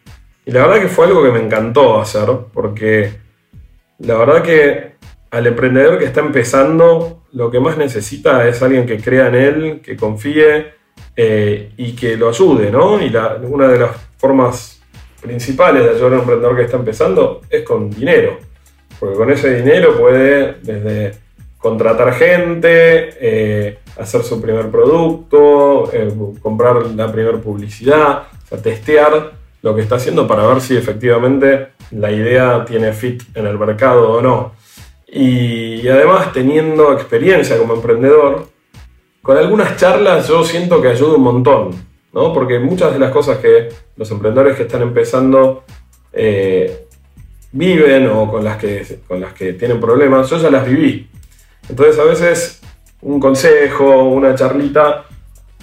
la 0.50 0.66
verdad 0.66 0.82
que 0.82 0.88
fue 0.88 1.06
algo 1.06 1.22
que 1.22 1.30
me 1.30 1.40
encantó 1.40 2.00
hacer, 2.00 2.28
porque 2.52 3.12
la 4.00 4.14
verdad 4.18 4.42
que 4.42 4.94
al 5.30 5.46
emprendedor 5.46 5.98
que 5.98 6.04
está 6.04 6.20
empezando, 6.20 7.24
lo 7.32 7.50
que 7.50 7.60
más 7.60 7.78
necesita 7.78 8.46
es 8.46 8.62
alguien 8.62 8.84
que 8.86 8.98
crea 8.98 9.28
en 9.28 9.34
él, 9.34 9.80
que 9.82 9.96
confíe 9.96 10.66
eh, 11.16 11.72
y 11.76 11.92
que 11.96 12.16
lo 12.16 12.28
ayude, 12.28 12.70
¿no? 12.70 13.00
Y 13.02 13.08
la- 13.08 13.36
una 13.42 13.68
de 13.68 13.78
las 13.78 13.90
formas 14.18 14.73
principales 15.24 15.82
de 15.82 15.90
ayudar 15.90 16.04
a 16.04 16.14
un 16.14 16.20
emprendedor 16.20 16.56
que 16.56 16.62
está 16.62 16.76
empezando 16.76 17.40
es 17.48 17.62
con 17.62 17.90
dinero. 17.90 18.38
Porque 19.00 19.16
con 19.16 19.30
ese 19.30 19.56
dinero 19.56 19.98
puede 19.98 20.56
desde 20.62 21.18
contratar 21.58 22.12
gente, 22.12 23.10
eh, 23.20 23.78
hacer 23.98 24.22
su 24.22 24.40
primer 24.40 24.70
producto, 24.70 25.90
eh, 25.92 26.12
comprar 26.42 26.86
la 26.94 27.10
primera 27.10 27.38
publicidad, 27.38 28.24
testear 28.62 29.32
lo 29.62 29.74
que 29.74 29.80
está 29.80 29.96
haciendo 29.96 30.28
para 30.28 30.46
ver 30.46 30.60
si 30.60 30.76
efectivamente 30.76 31.68
la 31.90 32.12
idea 32.12 32.64
tiene 32.66 32.92
fit 32.92 33.22
en 33.34 33.46
el 33.46 33.58
mercado 33.58 34.12
o 34.12 34.20
no. 34.20 34.52
Y 35.06 35.88
además 35.88 36.32
teniendo 36.32 36.92
experiencia 36.92 37.56
como 37.56 37.74
emprendedor, 37.74 38.46
con 39.22 39.38
algunas 39.38 39.76
charlas 39.78 40.28
yo 40.28 40.44
siento 40.44 40.82
que 40.82 40.88
ayuda 40.88 41.14
un 41.14 41.22
montón, 41.22 41.70
¿no? 42.14 42.32
Porque 42.32 42.58
muchas 42.60 42.92
de 42.92 42.98
las 43.00 43.10
cosas 43.10 43.38
que 43.38 43.68
los 43.96 44.10
emprendedores 44.10 44.56
que 44.56 44.62
están 44.62 44.82
empezando 44.82 45.64
eh, 46.12 46.86
viven 47.52 48.06
o 48.08 48.30
con 48.30 48.44
las, 48.44 48.56
que, 48.56 49.00
con 49.06 49.20
las 49.20 49.34
que 49.34 49.54
tienen 49.54 49.80
problemas, 49.80 50.30
yo 50.30 50.38
ya 50.38 50.50
las 50.50 50.66
viví. 50.66 51.08
Entonces 51.68 51.98
a 51.98 52.04
veces 52.04 52.60
un 53.02 53.18
consejo, 53.18 54.04
una 54.04 54.34
charlita, 54.34 55.06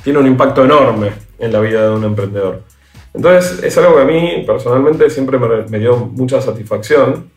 tiene 0.04 0.20
un 0.20 0.28
impacto 0.28 0.66
enorme 0.66 1.12
en 1.40 1.54
la 1.54 1.62
vida 1.62 1.90
de 1.90 1.96
un 1.96 2.04
emprendedor. 2.04 2.64
Entonces 3.14 3.64
es 3.64 3.78
algo 3.78 3.96
que 3.96 4.02
a 4.02 4.06
mí 4.06 4.44
personalmente 4.46 5.10
siempre 5.10 5.40
me, 5.40 5.80
dio 5.80 5.96
mucha 5.98 6.42
satisfacción. 6.42 7.30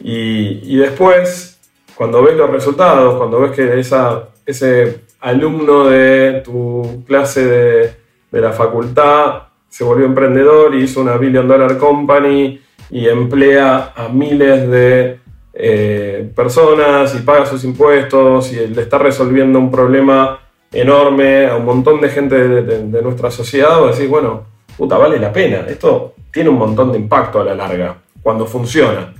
Y, 0.00 0.60
y 0.74 0.76
después, 0.76 1.58
cuando 1.94 2.22
ves 2.22 2.36
los 2.36 2.50
resultados, 2.50 3.16
cuando 3.16 3.40
ves 3.40 3.52
que 3.52 3.78
esa, 3.78 4.28
ese 4.46 5.00
alumno 5.20 5.88
de 5.88 6.42
tu 6.44 7.04
clase 7.06 7.44
de, 7.44 7.99
de 8.30 8.40
la 8.40 8.52
facultad 8.52 9.42
se 9.70 9.84
volvió 9.84 10.04
emprendedor 10.04 10.74
y 10.74 10.82
hizo 10.82 11.00
una 11.00 11.16
billion 11.16 11.46
dollar 11.46 11.78
company 11.78 12.60
y 12.90 13.08
emplea 13.08 13.92
a 13.96 14.08
miles 14.08 14.68
de 14.68 15.20
eh, 15.54 16.30
personas 16.34 17.14
y 17.14 17.18
paga 17.20 17.46
sus 17.46 17.64
impuestos 17.64 18.52
y 18.52 18.66
le 18.66 18.82
está 18.82 18.98
resolviendo 18.98 19.58
un 19.58 19.70
problema 19.70 20.40
enorme 20.72 21.46
a 21.46 21.56
un 21.56 21.64
montón 21.64 22.00
de 22.00 22.08
gente 22.08 22.36
de, 22.36 23.02
nuestra 23.02 23.30
sociedad, 23.30 23.78
vos 23.78 23.96
decís, 23.96 24.10
bueno, 24.10 24.44
puta, 24.76 24.96
vale 24.98 25.18
la 25.18 25.32
pena. 25.32 25.64
Esto 25.68 26.14
tiene 26.32 26.48
un 26.48 26.58
montón 26.58 26.92
de 26.92 26.98
impacto 26.98 27.40
a 27.40 27.44
la 27.44 27.54
larga, 27.54 27.96
cuando 28.22 28.46
funciona. 28.46 29.12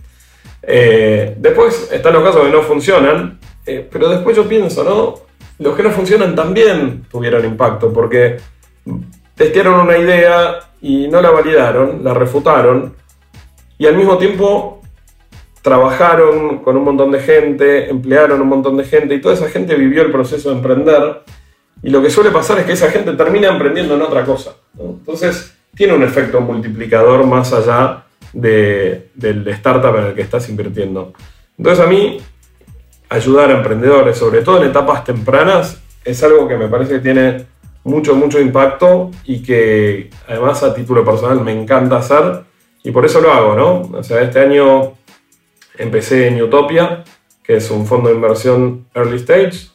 Eh, 0.62 1.34
después 1.38 1.90
están 1.92 2.12
los 2.12 2.22
casos 2.22 2.42
que 2.42 2.50
no 2.50 2.62
funcionan, 2.62 3.38
eh, 3.66 3.88
pero 3.90 4.08
después 4.08 4.36
yo 4.36 4.48
pienso, 4.48 4.84
¿no? 4.84 5.14
Los 5.58 5.76
que 5.76 5.82
no 5.82 5.90
funcionan 5.90 6.34
también 6.34 7.04
tuvieron 7.10 7.44
impacto, 7.44 7.92
porque 7.92 8.38
testearon 9.34 9.80
una 9.80 9.96
idea 9.98 10.60
y 10.80 11.08
no 11.08 11.20
la 11.20 11.30
validaron, 11.30 12.02
la 12.02 12.14
refutaron, 12.14 12.94
y 13.78 13.86
al 13.86 13.96
mismo 13.96 14.18
tiempo 14.18 14.82
trabajaron 15.62 16.58
con 16.58 16.76
un 16.76 16.84
montón 16.84 17.10
de 17.10 17.20
gente, 17.20 17.90
emplearon 17.90 18.40
un 18.40 18.48
montón 18.48 18.76
de 18.76 18.84
gente, 18.84 19.14
y 19.14 19.20
toda 19.20 19.34
esa 19.34 19.48
gente 19.48 19.74
vivió 19.74 20.02
el 20.02 20.10
proceso 20.10 20.50
de 20.50 20.56
emprender, 20.56 21.22
y 21.82 21.90
lo 21.90 22.02
que 22.02 22.10
suele 22.10 22.30
pasar 22.30 22.58
es 22.58 22.64
que 22.64 22.72
esa 22.72 22.90
gente 22.90 23.12
termina 23.12 23.48
emprendiendo 23.48 23.94
en 23.94 24.02
otra 24.02 24.24
cosa. 24.24 24.52
Entonces, 24.78 25.54
tiene 25.74 25.94
un 25.94 26.02
efecto 26.02 26.40
multiplicador 26.40 27.26
más 27.26 27.52
allá 27.52 28.04
de- 28.32 29.10
del 29.14 29.46
startup 29.48 29.96
en 29.96 30.04
el 30.06 30.14
que 30.14 30.22
estás 30.22 30.48
invirtiendo. 30.48 31.12
Entonces, 31.56 31.84
a 31.84 31.88
mí, 31.88 32.20
ayudar 33.08 33.50
a 33.50 33.56
emprendedores, 33.58 34.16
sobre 34.16 34.42
todo 34.42 34.62
en 34.62 34.70
etapas 34.70 35.04
tempranas, 35.04 35.80
es 36.04 36.22
algo 36.22 36.48
que 36.48 36.56
me 36.56 36.68
parece 36.68 36.94
que 36.94 37.00
tiene 37.00 37.46
mucho, 37.84 38.14
mucho 38.14 38.40
impacto 38.40 39.10
y 39.24 39.42
que 39.42 40.10
además 40.28 40.62
a 40.62 40.74
título 40.74 41.04
personal 41.04 41.40
me 41.40 41.52
encanta 41.52 41.96
hacer 41.96 42.44
y 42.82 42.90
por 42.90 43.04
eso 43.04 43.20
lo 43.20 43.32
hago, 43.32 43.54
¿no? 43.54 43.98
O 43.98 44.02
sea, 44.02 44.22
este 44.22 44.40
año 44.40 44.94
empecé 45.78 46.28
en 46.28 46.42
Utopia, 46.42 47.04
que 47.42 47.56
es 47.56 47.70
un 47.70 47.86
fondo 47.86 48.08
de 48.08 48.14
inversión 48.14 48.86
early 48.94 49.16
stage, 49.16 49.68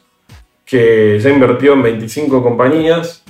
que 0.64 1.18
ya 1.20 1.30
invirtió 1.30 1.74
en 1.74 1.82
25 1.82 2.42
compañías, 2.42 3.22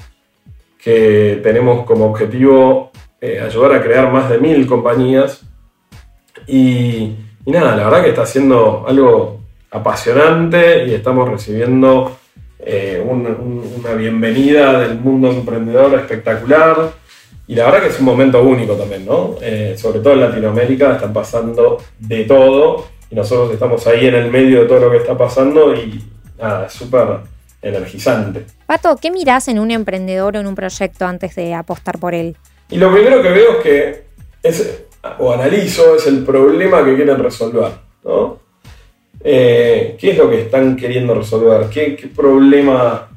que 0.79 1.41
tenemos 1.43 1.85
como 1.85 2.07
objetivo 2.07 2.91
eh, 3.21 3.41
ayudar 3.41 3.73
a 3.73 3.83
crear 3.83 4.11
más 4.11 4.31
de 4.31 4.39
mil 4.39 4.67
compañías. 4.67 5.43
Y, 6.47 7.15
y 7.45 7.51
nada, 7.51 7.77
la 7.77 7.85
verdad 7.85 8.03
que 8.03 8.11
está 8.11 8.25
siendo 8.25 8.85
algo 8.87 9.41
apasionante 9.71 10.87
y 10.87 10.95
estamos 10.95 11.29
recibiendo 11.29 12.17
eh, 12.59 13.03
un- 13.07 13.27
un- 13.27 13.75
una 13.79 13.93
bienvenida 13.95 14.79
del 14.81 14.99
mundo 14.99 15.31
emprendedor 15.31 15.95
espectacular. 15.99 16.93
Y 17.49 17.55
la 17.55 17.67
verdad 17.67 17.83
que 17.83 17.89
es 17.89 17.99
un 18.01 18.07
momento 18.07 18.43
único 18.43 18.75
también, 18.75 19.07
¿no? 19.07 19.37
Eh, 19.41 19.75
sobre 19.79 20.01
todo 20.01 20.15
en 20.15 20.21
Latinoamérica 20.21 20.95
están 20.97 21.13
pasando 21.13 21.79
de 21.99 22.25
todo 22.25 22.87
y 23.11 23.15
nosotros 23.15 23.53
estamos 23.53 23.87
ahí 23.87 24.07
en 24.07 24.15
el 24.17 24.31
medio 24.33 24.63
de 24.63 24.67
todo 24.67 24.81
lo 24.81 24.91
que 24.91 24.97
está 24.97 25.17
pasando 25.17 25.73
y 25.75 26.03
nada, 26.41 26.67
es 26.67 26.73
súper 26.73 27.07
energizante. 27.63 28.45
Pato, 28.67 28.97
¿qué 29.01 29.11
mirás 29.11 29.49
en 29.49 29.59
un 29.59 29.71
emprendedor 29.71 30.37
o 30.37 30.41
en 30.41 30.47
un 30.47 30.55
proyecto 30.55 31.07
antes 31.07 31.35
de 31.37 31.55
apostar 31.55 31.99
por 31.99 32.15
él? 32.15 32.37
Y 32.71 32.79
lo 32.79 32.93
primero 32.93 33.23
que 33.23 33.29
veo 33.31 33.51
es 33.53 33.57
que, 33.63 34.05
es, 34.43 34.85
o 35.19 35.33
analizo, 35.33 35.97
es 35.97 36.07
el 36.09 36.25
problema 36.25 36.85
que 36.85 36.97
quieren 36.97 37.19
resolver, 37.23 37.71
¿no? 38.05 38.39
Eh, 39.23 39.97
¿Qué 39.99 40.11
es 40.11 40.19
lo 40.19 40.31
que 40.31 40.43
están 40.43 40.77
queriendo 40.77 41.15
resolver? 41.15 41.69
¿Qué, 41.69 42.11
problema 42.15 43.09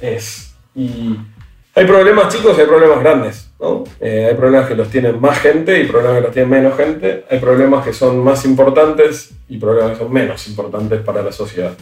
es? 0.00 0.54
Hay 0.74 1.86
problemas 1.86 2.34
chicos 2.34 2.56
y 2.56 2.60
hay 2.60 2.66
problemas 2.66 3.00
grandes, 3.00 3.52
¿no? 3.60 3.84
Eh, 4.00 4.26
hay 4.30 4.34
problemas 4.34 4.68
que 4.68 4.74
los 4.74 4.88
tienen 4.88 5.20
más 5.20 5.38
gente 5.40 5.80
y 5.80 5.86
problemas 5.86 6.16
que 6.18 6.22
los 6.22 6.32
tienen 6.32 6.50
menos 6.50 6.76
gente. 6.76 7.24
Hay 7.30 7.38
problemas 7.38 7.84
que 7.84 7.92
son 7.92 8.22
más 8.22 8.44
importantes 8.44 9.32
y 9.48 9.58
problemas 9.58 9.92
que 9.92 9.98
son 10.04 10.12
menos 10.12 10.46
importantes 10.48 11.00
para 11.00 11.22
la 11.22 11.32
sociedad. 11.32 11.72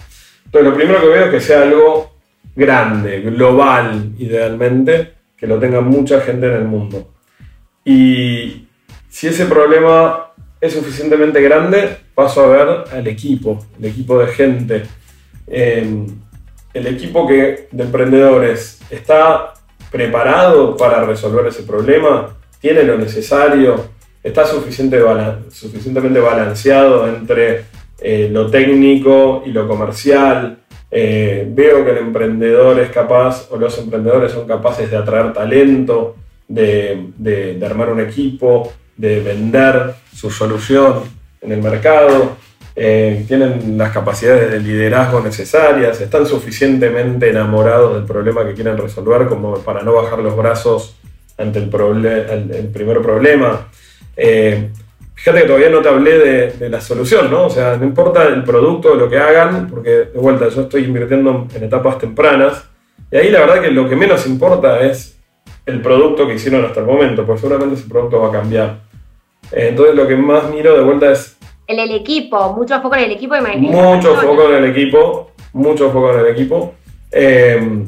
Entonces, 0.45 0.71
lo 0.71 0.77
primero 0.77 1.01
que 1.01 1.09
veo 1.09 1.25
es 1.27 1.31
que 1.31 1.41
sea 1.41 1.63
algo 1.63 2.13
grande, 2.55 3.21
global, 3.21 4.13
idealmente, 4.19 5.15
que 5.37 5.47
lo 5.47 5.59
tenga 5.59 5.81
mucha 5.81 6.21
gente 6.21 6.47
en 6.47 6.55
el 6.55 6.65
mundo. 6.65 7.11
Y 7.85 8.69
si 9.09 9.29
ese 9.29 9.47
problema 9.47 10.32
es 10.63 10.73
suficientemente 10.75 11.43
grande, 11.43 11.97
paso 12.15 12.45
a 12.45 12.47
ver 12.47 12.69
al 12.93 13.07
equipo, 13.09 13.67
el 13.81 13.87
equipo 13.87 14.17
de 14.21 14.27
gente. 14.29 14.83
Eh, 15.49 16.07
el 16.73 16.87
equipo 16.87 17.27
que, 17.27 17.67
de 17.73 17.83
emprendedores 17.83 18.81
está 18.89 19.55
preparado 19.91 20.77
para 20.77 21.05
resolver 21.05 21.49
ese 21.49 21.65
problema, 21.65 22.37
tiene 22.61 22.85
lo 22.85 22.97
necesario, 22.97 23.87
está 24.23 24.47
suficiente 24.47 25.01
suficientemente 25.51 26.21
balanceado 26.21 27.09
entre 27.09 27.65
eh, 28.01 28.29
lo 28.31 28.49
técnico 28.49 29.43
y 29.45 29.51
lo 29.51 29.67
comercial. 29.67 30.59
Eh, 30.93 31.45
veo 31.51 31.85
que 31.85 31.91
el 31.91 31.99
emprendedor 31.99 32.79
es 32.79 32.91
capaz, 32.91 33.49
o 33.51 33.57
los 33.57 33.77
emprendedores 33.79 34.31
son 34.31 34.47
capaces 34.47 34.89
de 34.89 34.97
atraer 34.97 35.33
talento, 35.33 36.15
de- 36.47 37.09
de 37.17 37.67
armar 37.67 37.91
un 37.91 37.99
equipo, 38.01 38.73
de 38.97 39.21
vender 39.21 39.95
su 40.15 40.31
solución 40.31 41.03
en 41.41 41.53
el 41.53 41.63
mercado, 41.63 42.37
eh, 42.75 43.25
tienen 43.29 43.77
las 43.77 43.93
capacidades 43.93 44.51
de 44.51 44.61
liderazgo 44.61 45.21
necesarias, 45.21 46.01
están 46.01 46.27
suficientemente 46.27 47.29
enamorados 47.29 47.95
del 47.95 48.05
problema 48.05 48.47
que 48.47 48.55
quieren 48.55 48.79
resolver 48.79 49.27
como 49.27 49.59
para 49.59 49.83
no 49.83 49.93
bajar 49.95 50.21
los 50.21 50.37
brazos 50.37 50.97
ante 51.37 51.59
el, 51.59 51.69
primer 51.69 53.03
problema. 53.03 53.69
Eh, 54.17 54.71
fíjate 55.15 55.43
que 55.43 55.47
todavía 55.47 55.69
no 55.69 55.81
te 55.81 55.89
hablé 55.89 56.19
de, 56.19 56.51
de 56.53 56.69
la 56.71 56.81
solución, 56.81 57.31
¿no? 57.31 57.47
O 57.47 57.51
sea, 57.51 57.77
no 57.77 57.85
importa 57.85 58.25
el 58.25 58.43
producto 58.45 58.93
o 58.93 58.95
lo 58.95 59.09
que 59.11 59.19
hagan, 59.19 59.69
porque 59.69 59.91
de 59.91 60.19
vuelta 60.19 60.49
yo 60.49 60.63
estoy 60.63 60.85
invirtiendo 60.85 61.49
en 61.55 61.65
etapas 61.65 61.99
tempranas, 61.99 62.65
y 63.11 63.17
ahí 63.17 63.31
la 63.31 63.41
verdad 63.41 63.61
que 63.61 63.71
lo 63.71 63.87
que 63.89 63.97
menos 63.97 64.27
importa 64.27 64.81
es 64.81 65.12
el 65.67 65.81
producto 65.81 66.27
que 66.27 66.35
hicieron 66.35 66.65
hasta 66.65 66.81
el 66.81 66.87
momento, 66.87 67.25
porque 67.25 67.41
seguramente 67.43 67.77
ese 67.77 67.89
producto 67.89 68.21
va 68.21 68.29
a 68.29 68.33
cambiar. 68.33 68.79
Eh, 69.53 69.69
entonces 69.71 69.95
lo 69.95 70.07
que 70.09 70.17
más 70.17 70.49
miro 70.51 70.77
de 70.77 70.83
vuelta 70.85 71.13
es 71.13 71.37
El, 71.67 71.79
el 71.79 71.91
equipo, 71.93 72.53
mucho 72.55 72.81
foco 72.81 72.97
en 72.97 73.05
el 73.05 73.13
equipo. 73.13 73.35
las 73.35 73.47
mucho 73.57 74.15
foco 74.17 74.49
en 74.51 74.65
el 74.65 74.71
equipo, 74.71 75.31
mucho 75.53 75.91
foco 75.91 76.13
en 76.15 76.21
el 76.21 76.27
equipo. 76.27 76.75
Eh, 77.11 77.85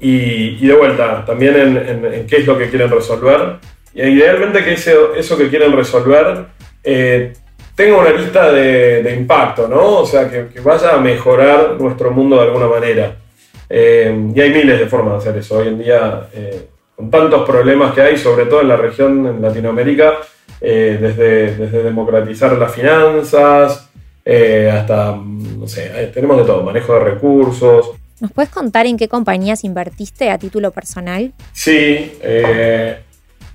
y, 0.00 0.58
y 0.60 0.66
de 0.66 0.74
vuelta, 0.74 1.24
también 1.24 1.54
en, 1.56 1.76
en- 1.76 2.12
en 2.12 2.26
qué 2.26 2.36
es 2.38 2.46
lo 2.46 2.58
que 2.58 2.68
quieren 2.68 2.90
resolver. 2.90 3.56
Y 3.94 4.02
idealmente 4.02 4.64
que 4.64 4.72
ese- 4.74 4.96
eso 5.16 5.36
que 5.38 5.48
quieren 5.48 5.72
resolver 5.72 6.46
eh, 6.82 7.32
tenga 7.76 7.98
una 7.98 8.10
lista 8.10 8.50
de, 8.52 9.02
de 9.02 9.14
impacto, 9.14 9.68
¿no? 9.68 9.98
O 10.00 10.06
sea, 10.06 10.28
que, 10.28 10.48
que 10.48 10.60
vaya 10.60 10.94
a 10.94 10.98
mejorar 10.98 11.76
nuestro 11.80 12.10
mundo 12.10 12.36
de 12.36 12.42
alguna 12.42 12.66
manera. 12.66 13.16
Eh, 13.70 14.30
y 14.34 14.40
hay 14.40 14.50
miles 14.50 14.80
de 14.80 14.86
formas 14.86 15.12
de 15.24 15.30
hacer 15.30 15.40
eso. 15.40 15.58
Hoy 15.58 15.68
en 15.68 15.78
día, 15.78 16.28
eh, 16.34 16.66
con 16.96 17.10
tantos 17.10 17.48
problemas 17.48 17.94
que 17.94 18.02
hay, 18.02 18.16
sobre 18.16 18.46
todo 18.46 18.60
en 18.60 18.68
la 18.68 18.76
región, 18.76 19.26
en 19.26 19.42
Latinoamérica, 19.42 20.14
eh, 20.60 20.98
desde, 21.00 21.56
desde, 21.56 21.82
democratizar 21.82 22.56
las 22.56 22.72
finanzas 22.72 23.88
hasta, 24.24 25.16
no 25.16 25.66
sé, 25.66 26.10
tenemos 26.14 26.38
de 26.38 26.44
todo, 26.44 26.62
manejo 26.62 26.94
de 26.94 27.00
recursos. 27.00 27.90
¿Nos 28.20 28.30
puedes 28.30 28.50
contar 28.50 28.86
en 28.86 28.96
qué 28.96 29.08
compañías 29.08 29.64
invertiste 29.64 30.30
a 30.30 30.38
título 30.38 30.70
personal? 30.70 31.32
Sí, 31.52 32.12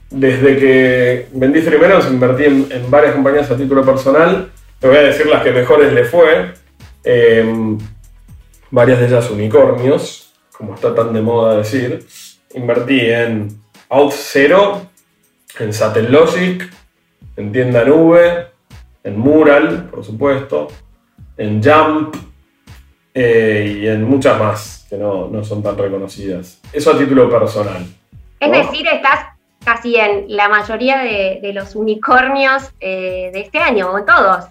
desde 0.10 0.58
que 0.58 1.28
vendí 1.32 1.62
Freemenos 1.62 2.12
invertí 2.12 2.43
en, 2.43 2.67
en, 2.69 2.91
varias 2.91 3.13
compañías 3.13 3.50
a 3.50 3.56
título 3.56 3.86
personal. 3.86 4.52
Te 4.80 4.88
voy 4.88 4.97
a 4.97 5.04
decir 5.04 5.28
las 5.28 5.41
que 5.41 5.52
mejores 5.52 5.93
le 5.93 6.04
fue 6.04 6.52
varias 8.71 9.00
de 9.00 9.08
ellas 9.08 9.30
unicornios, 9.32 10.34
como 10.52 10.76
está 10.76 10.93
tan 10.93 11.13
de 11.13 11.21
moda 11.21 11.58
decir. 11.58 12.06
Invertí 12.58 13.00
en 13.02 13.50
Out0, 13.89 14.82
en 15.60 15.74
Satellogic, 15.74 16.70
en 17.36 17.52
Tienda 17.52 17.86
Nube, 17.86 18.48
en 19.04 19.20
Mural, 19.20 19.89
por 19.91 20.04
supuesto, 20.04 20.67
en 21.38 21.63
Jump 21.63 22.15
eh, 23.13 23.80
y 23.82 23.88
en 23.88 24.04
muchas 24.04 24.39
más 24.39 24.88
que 24.89 24.98
no, 24.98 25.43
son 25.43 25.62
tan 25.62 25.78
reconocidas. 25.78 26.60
Eso 26.74 26.91
a 26.91 26.98
título 26.98 27.30
personal. 27.30 27.86
Es 28.39 28.52
decir, 28.52 28.88
estás 28.88 29.28
casi 29.63 29.98
en 29.98 30.26
la 30.30 30.50
mayoría 30.50 31.00
de, 31.00 31.52
los 31.54 31.76
unicornios 31.76 32.72
eh, 32.80 33.30
de 33.34 33.41
este 33.41 33.60
año, 33.60 33.91
o 33.91 34.00
en 34.00 34.06
todos. 34.06 34.46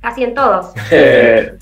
Casi 0.00 0.24
en 0.24 0.34
todos. 0.34 0.72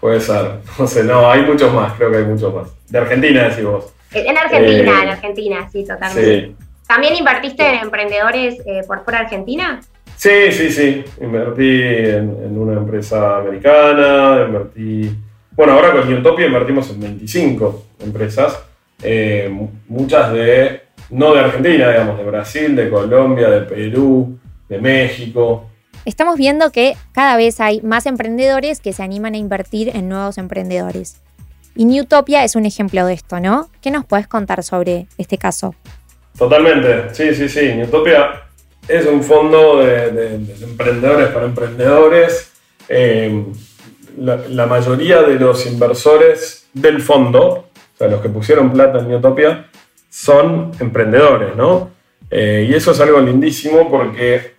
Puede 0.00 0.20
ser. 0.20 0.60
No 0.78 0.86
sé, 0.86 1.04
no, 1.04 1.30
hay 1.30 1.42
muchos 1.42 1.72
más, 1.72 1.92
creo 1.94 2.10
que 2.10 2.18
hay 2.18 2.24
muchos 2.24 2.54
más. 2.54 2.68
De 2.88 2.98
Argentina, 2.98 3.48
decís 3.48 3.64
vos. 3.64 3.92
En 4.12 4.36
Argentina, 4.36 5.00
eh, 5.00 5.02
en 5.02 5.08
Argentina, 5.08 5.68
sí, 5.70 5.84
totalmente. 5.84 6.54
¿También 6.86 7.16
invertiste 7.16 7.66
en 7.66 7.80
emprendedores 7.80 8.60
eh, 8.66 8.80
por 8.86 9.04
fuera 9.04 9.20
de 9.20 9.24
Argentina? 9.26 9.80
Sí, 10.16 10.50
sí, 10.50 10.70
sí. 10.70 11.04
Invertí 11.20 11.82
en, 11.82 12.58
una 12.58 12.74
empresa 12.74 13.38
americana, 13.38 14.44
invertí. 14.46 15.10
Bueno, 15.52 15.74
ahora 15.74 15.92
con 15.92 16.08
Newtopia 16.08 16.46
invertimos 16.46 16.90
en 16.90 17.00
25 17.00 17.84
empresas, 18.00 18.58
eh, 19.02 19.52
muchas 19.88 20.32
de. 20.32 20.82
no 21.10 21.34
de 21.34 21.40
Argentina, 21.40 21.90
digamos, 21.90 22.16
de 22.18 22.24
Brasil, 22.24 22.74
de 22.74 22.88
Colombia, 22.88 23.50
de 23.50 23.60
Perú, 23.62 24.38
de 24.68 24.78
México 24.78 25.68
estamos 26.08 26.36
viendo 26.36 26.72
que 26.72 26.96
cada 27.12 27.36
vez 27.36 27.60
hay 27.60 27.82
más 27.82 28.06
emprendedores 28.06 28.80
que 28.80 28.94
se 28.94 29.02
animan 29.02 29.34
a 29.34 29.36
invertir 29.38 29.94
en 29.94 30.08
nuevos 30.08 30.38
emprendedores. 30.38 31.20
Y 31.78 31.84
Newtopia 31.84 32.42
es 32.42 32.56
un 32.56 32.66
ejemplo 32.66 33.06
de 33.06 33.12
esto, 33.14 33.38
¿no? 33.38 33.70
¿Qué 33.80 33.92
nos 33.92 34.04
puedes 34.04 34.26
contar 34.26 34.64
sobre 34.64 35.06
este 35.16 35.38
caso? 35.38 35.76
Totalmente, 36.36 37.14
sí, 37.14 37.32
sí, 37.36 37.48
sí. 37.48 37.72
Newtopia 37.72 38.48
es 38.88 39.06
un 39.06 39.22
fondo 39.22 39.78
de, 39.78 40.40
emprendedores 40.60 41.28
para 41.28 41.46
emprendedores. 41.46 42.50
Eh, 42.88 43.44
la, 44.16 44.66
mayoría 44.66 45.22
de 45.22 45.36
los 45.36 45.66
inversores 45.66 46.66
del 46.74 47.00
fondo, 47.00 47.46
o 47.46 47.96
sea, 47.96 48.08
los 48.08 48.22
que 48.22 48.28
pusieron 48.28 48.72
plata 48.72 48.98
en 48.98 49.10
Newtopia, 49.10 49.70
son 50.10 50.72
emprendedores, 50.80 51.54
¿no? 51.54 51.92
Eh, 52.28 52.66
y 52.68 52.74
eso 52.74 52.90
es 52.90 52.98
algo 52.98 53.20
lindísimo 53.20 53.88
porque 53.88 54.56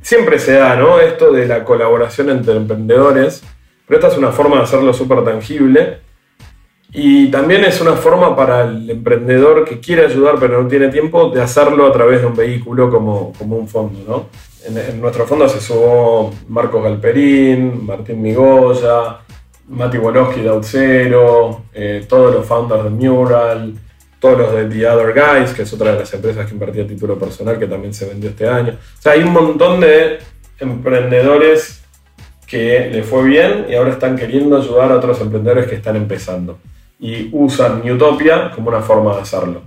siempre 0.00 0.38
se 0.38 0.52
da, 0.52 0.76
¿no? 0.76 1.00
Esto 1.00 1.32
de 1.32 1.48
la 1.48 1.64
colaboración 1.64 2.30
entre 2.30 2.54
emprendedores, 2.54 3.42
pero 3.88 3.98
esta 3.98 4.12
es 4.12 4.16
una 4.16 4.30
forma 4.30 4.58
de 4.58 4.62
hacerlo 4.62 4.94
súper 4.94 5.24
tangible. 5.24 6.03
Y 6.96 7.26
también 7.28 7.64
es 7.64 7.80
una 7.80 7.94
forma 7.94 8.36
para 8.36 8.62
el 8.62 8.88
emprendedor 8.88 9.64
que 9.64 9.80
quiere 9.80 10.06
ayudar 10.06 10.36
pero 10.38 10.62
no 10.62 10.68
tiene 10.68 10.88
tiempo 10.88 11.28
de 11.28 11.42
hacerlo 11.42 11.86
a 11.86 11.92
través 11.92 12.20
de 12.20 12.28
un 12.28 12.36
vehículo 12.36 12.88
como, 12.88 13.32
como 13.36 13.56
un 13.56 13.68
fondo, 13.68 13.98
¿no? 14.06 14.26
En, 14.64 15.00
nuestro 15.00 15.26
fondo 15.26 15.48
se 15.48 15.60
sumó 15.60 16.32
Marcos 16.48 16.84
Galperín, 16.84 17.84
Martín 17.84 18.22
Migoya, 18.22 19.18
Mati 19.68 19.98
Wolowski 19.98 20.40
de 20.40 20.48
Outzero, 20.48 21.64
eh, 21.74 22.06
todos 22.08 22.32
los 22.32 22.46
founders 22.46 22.84
de 22.84 22.90
Mural, 22.90 23.74
todos 24.20 24.38
los 24.38 24.52
de 24.54 24.66
The 24.66 24.88
Other 24.88 25.12
Guys, 25.12 25.52
que 25.52 25.62
es 25.62 25.72
otra 25.72 25.92
de 25.92 25.98
las 25.98 26.14
empresas 26.14 26.46
que 26.46 26.54
invertía 26.54 26.86
título 26.86 27.18
personal, 27.18 27.58
que 27.58 27.66
también 27.66 27.92
se 27.92 28.06
vendió 28.06 28.30
este 28.30 28.48
año. 28.48 28.72
O 28.72 29.02
sea, 29.02 29.12
hay 29.12 29.22
un 29.22 29.32
montón 29.32 29.80
de 29.80 30.18
emprendedores 30.60 31.82
que 32.46 32.88
le 32.90 33.02
fue 33.02 33.24
bien 33.24 33.66
y 33.68 33.74
ahora 33.74 33.90
están 33.90 34.16
queriendo 34.16 34.56
ayudar 34.56 34.92
a 34.92 34.96
otros 34.96 35.20
emprendedores 35.20 35.66
que 35.66 35.74
están 35.74 35.96
empezando. 35.96 36.58
Y 36.98 37.28
usan 37.32 37.82
Newtopia 37.84 38.50
como 38.50 38.68
una 38.68 38.80
forma 38.80 39.14
de 39.14 39.22
hacerlo. 39.22 39.62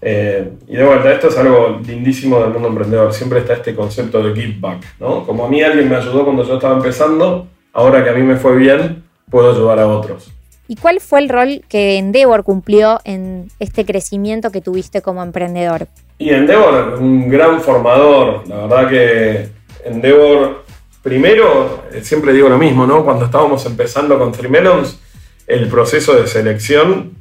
Eh, 0.00 0.52
y 0.66 0.76
de 0.76 0.84
vuelta, 0.84 1.12
esto 1.12 1.28
es 1.28 1.36
algo 1.38 1.80
lindísimo 1.84 2.40
del 2.40 2.50
mundo 2.50 2.68
emprendedor. 2.68 3.12
Siempre 3.12 3.40
está 3.40 3.54
este 3.54 3.74
concepto 3.74 4.22
de 4.22 4.34
give 4.40 4.56
back, 4.60 4.84
¿no? 5.00 5.24
Como 5.26 5.44
a 5.44 5.48
mí 5.48 5.62
alguien 5.62 5.88
me 5.88 5.96
ayudó 5.96 6.24
cuando 6.24 6.44
yo 6.44 6.54
estaba 6.54 6.76
empezando, 6.76 7.48
ahora 7.72 8.04
que 8.04 8.10
a 8.10 8.12
mí 8.12 8.22
me 8.22 8.36
fue 8.36 8.56
bien, 8.56 9.04
puedo 9.30 9.50
ayudar 9.50 9.80
a 9.80 9.88
otros. 9.88 10.32
¿Y 10.70 10.76
cuál 10.76 11.00
fue 11.00 11.20
el 11.20 11.30
rol 11.30 11.62
que 11.68 11.96
Endeavor 11.96 12.44
cumplió 12.44 13.00
en 13.04 13.48
este 13.58 13.86
crecimiento 13.86 14.50
que 14.50 14.60
tuviste 14.60 15.00
como 15.00 15.22
emprendedor? 15.22 15.88
Y 16.18 16.30
Endeavor, 16.30 16.98
un 17.00 17.28
gran 17.30 17.60
formador. 17.62 18.46
La 18.46 18.66
verdad 18.66 18.88
que 18.90 19.48
Endeavor, 19.84 20.64
primero, 21.02 21.84
siempre 22.02 22.34
digo 22.34 22.50
lo 22.50 22.58
mismo, 22.58 22.86
¿no? 22.86 23.02
Cuando 23.02 23.24
estábamos 23.24 23.64
empezando 23.64 24.18
con 24.18 24.30
Trimelons, 24.30 25.00
el 25.48 25.68
proceso 25.68 26.14
de 26.14 26.26
selección 26.26 27.16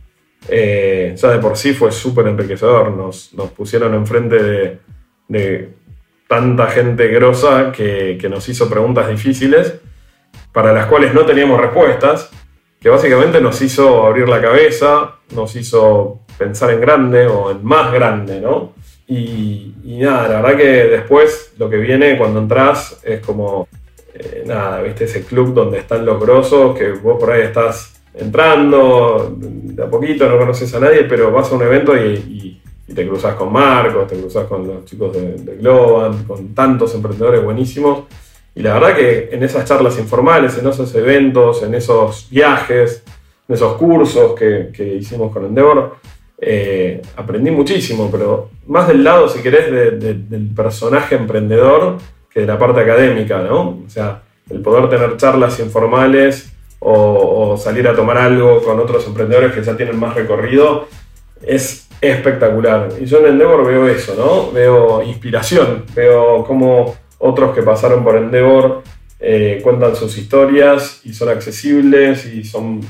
eh, 0.49 1.15
ya 1.17 1.31
de 1.31 1.39
por 1.39 1.57
sí 1.57 1.73
fue 1.73 1.91
súper 1.91 2.27
enriquecedor. 2.27 2.91
Nos, 2.91 3.31
pusieron 3.55 3.93
enfrente 3.95 4.79
de, 5.29 5.69
tanta 6.27 6.67
gente 6.67 7.07
grosa 7.07 7.71
que, 7.71 8.17
que 8.19 8.29
nos 8.29 8.47
hizo 8.49 8.69
preguntas 8.69 9.09
difíciles 9.09 9.75
para 10.51 10.73
las 10.73 10.87
cuales 10.87 11.13
no 11.13 11.25
teníamos 11.25 11.59
respuestas 11.59 12.29
que 12.79 12.89
básicamente 12.89 13.41
nos 13.41 13.61
hizo 13.61 14.05
abrir 14.05 14.29
la 14.29 14.41
cabeza, 14.41 15.15
nos 15.33 15.55
hizo 15.55 16.21
pensar 16.37 16.71
en 16.71 16.81
grande 16.81 17.25
o 17.25 17.51
en 17.51 17.63
más 17.63 17.91
grande, 17.91 18.39
¿no? 18.39 18.73
Y, 19.07 19.73
nada, 19.83 20.27
la 20.27 20.41
verdad 20.41 20.57
que 20.57 20.67
después 20.67 21.53
lo 21.57 21.69
que 21.69 21.77
viene 21.77 22.17
cuando 22.17 22.39
entras 22.39 22.99
es 23.03 23.21
como, 23.21 23.67
eh, 24.13 24.43
nada, 24.45 24.81
viste 24.81 25.05
ese 25.05 25.23
club 25.23 25.53
donde 25.53 25.79
están 25.79 26.05
los 26.05 26.19
grosos, 26.19 26.77
que 26.77 26.91
vos 26.91 27.17
por 27.19 27.31
ahí 27.31 27.41
estás 27.41 27.96
entrando 28.19 29.35
de 29.37 29.83
a 29.83 29.89
poquito, 29.89 30.29
no 30.29 30.37
conoces 30.37 30.73
a 30.75 30.79
nadie, 30.79 31.03
pero 31.03 31.31
vas 31.31 31.51
a 31.51 31.55
un 31.55 31.63
evento 31.63 31.95
y, 31.95 32.61
te 32.93 33.05
cruzas 33.05 33.35
con 33.35 33.51
Marcos, 33.51 34.07
te 34.07 34.17
cruzas 34.17 34.45
con 34.47 34.65
los 34.65 34.85
chicos 34.85 35.13
de, 35.13 35.33
de 35.35 35.57
Globan, 35.57 36.23
con 36.23 36.55
tantos 36.55 36.95
emprendedores 36.95 37.43
buenísimos 37.43 38.05
y 38.57 38.63
la 38.63 38.73
verdad 38.73 38.95
que 38.95 39.29
en 39.31 39.43
esas 39.43 39.65
charlas 39.65 39.99
informales, 39.99 40.57
en 40.57 40.67
esos 40.67 40.95
eventos, 40.95 41.61
en 41.61 41.75
esos 41.75 42.27
viajes, 42.27 43.03
en 43.47 43.53
esos 43.53 43.73
cursos 43.73 44.33
que, 44.33 44.95
hicimos 44.99 45.31
con 45.31 45.45
Endeavor, 45.45 45.97
eh, 46.39 46.99
aprendí 47.17 47.51
muchísimo, 47.51 48.09
pero 48.11 48.49
más 48.65 48.87
del 48.87 49.03
lado, 49.03 49.29
si 49.29 49.43
querés, 49.43 49.69
del 49.69 50.49
personaje 50.55 51.13
emprendedor 51.13 51.97
que 52.31 52.39
de 52.39 52.47
la 52.47 52.57
parte 52.57 52.81
académica, 52.81 53.43
¿no? 53.43 53.83
O 53.85 53.89
sea, 53.89 54.23
el 54.49 54.59
poder 54.61 54.89
tener 54.89 55.17
charlas 55.17 55.59
informales 55.59 56.51
o, 56.79 57.57
salir 57.57 57.87
a 57.87 57.95
tomar 57.95 58.17
algo 58.17 58.61
con 58.61 58.79
otros 58.79 59.05
emprendedores 59.07 59.53
que 59.53 59.63
ya 59.63 59.75
tienen 59.75 59.97
más 59.97 60.15
recorrido 60.15 60.87
es 61.41 61.87
espectacular. 62.01 62.89
Y 62.99 63.05
yo 63.05 63.19
en 63.19 63.27
Endeavor 63.27 63.65
veo 63.65 63.87
eso, 63.87 64.15
¿no? 64.15 64.51
Veo 64.51 65.01
inspiración, 65.03 65.85
veo 65.95 66.43
cómo 66.45 66.95
otros 67.19 67.55
que 67.55 67.63
pasaron 67.63 68.03
por 68.03 68.15
Endeavor 68.15 68.83
eh, 69.19 69.59
cuentan 69.63 69.95
sus 69.95 70.17
historias 70.17 71.01
y 71.03 71.13
son 71.13 71.29
accesibles 71.29 72.25
y 72.27 72.43
son, 72.43 72.81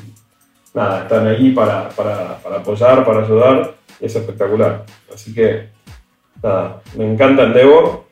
nada, 0.74 1.04
están 1.04 1.28
ahí 1.28 1.52
para, 1.52 1.88
apoyar, 1.88 3.06
para 3.06 3.24
ayudar, 3.24 3.76
es 4.02 4.16
espectacular. 4.16 4.86
Así 5.14 5.34
que, 5.34 5.70
nada, 6.44 6.82
me 6.98 7.10
encanta 7.10 7.44
Endeavor 7.44 8.06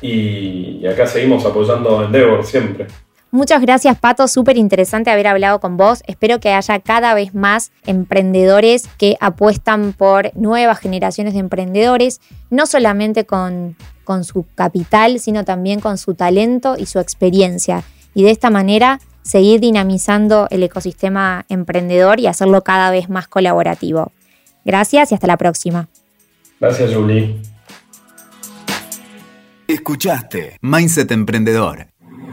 y, 0.00 0.78
y 0.80 0.86
acá 0.86 1.06
seguimos 1.06 1.44
apoyando 1.44 1.98
a 2.00 2.04
Endeavor 2.04 2.44
siempre. 2.44 2.86
Muchas 3.34 3.60
gracias, 3.62 3.98
Pato. 3.98 4.28
Súper 4.28 4.56
interesante 4.56 5.10
haber 5.10 5.26
hablado 5.26 5.58
con 5.58 5.76
vos. 5.76 6.04
Espero 6.06 6.38
que 6.38 6.52
haya 6.52 6.78
cada 6.78 7.14
vez 7.14 7.34
más 7.34 7.72
emprendedores 7.84 8.88
que 8.96 9.16
apuestan 9.18 9.92
por 9.92 10.30
nuevas 10.36 10.78
generaciones 10.78 11.34
de 11.34 11.40
emprendedores, 11.40 12.20
no 12.50 12.64
solamente 12.66 13.26
con, 13.26 13.74
con 14.04 14.22
su 14.22 14.46
capital, 14.54 15.18
sino 15.18 15.44
también 15.44 15.80
con 15.80 15.98
su 15.98 16.14
talento 16.14 16.76
y 16.78 16.86
su 16.86 17.00
experiencia. 17.00 17.82
Y 18.14 18.22
de 18.22 18.30
esta 18.30 18.50
manera 18.50 19.00
seguir 19.22 19.58
dinamizando 19.58 20.46
el 20.50 20.62
ecosistema 20.62 21.44
emprendedor 21.48 22.20
y 22.20 22.28
hacerlo 22.28 22.62
cada 22.62 22.92
vez 22.92 23.10
más 23.10 23.26
colaborativo. 23.26 24.12
Gracias 24.64 25.10
y 25.10 25.16
hasta 25.16 25.26
la 25.26 25.38
próxima. 25.38 25.88
Gracias, 26.60 26.94
Julie. 26.94 27.42
Escuchaste 29.66 30.56
Mindset 30.60 31.10
Emprendedor 31.10 31.88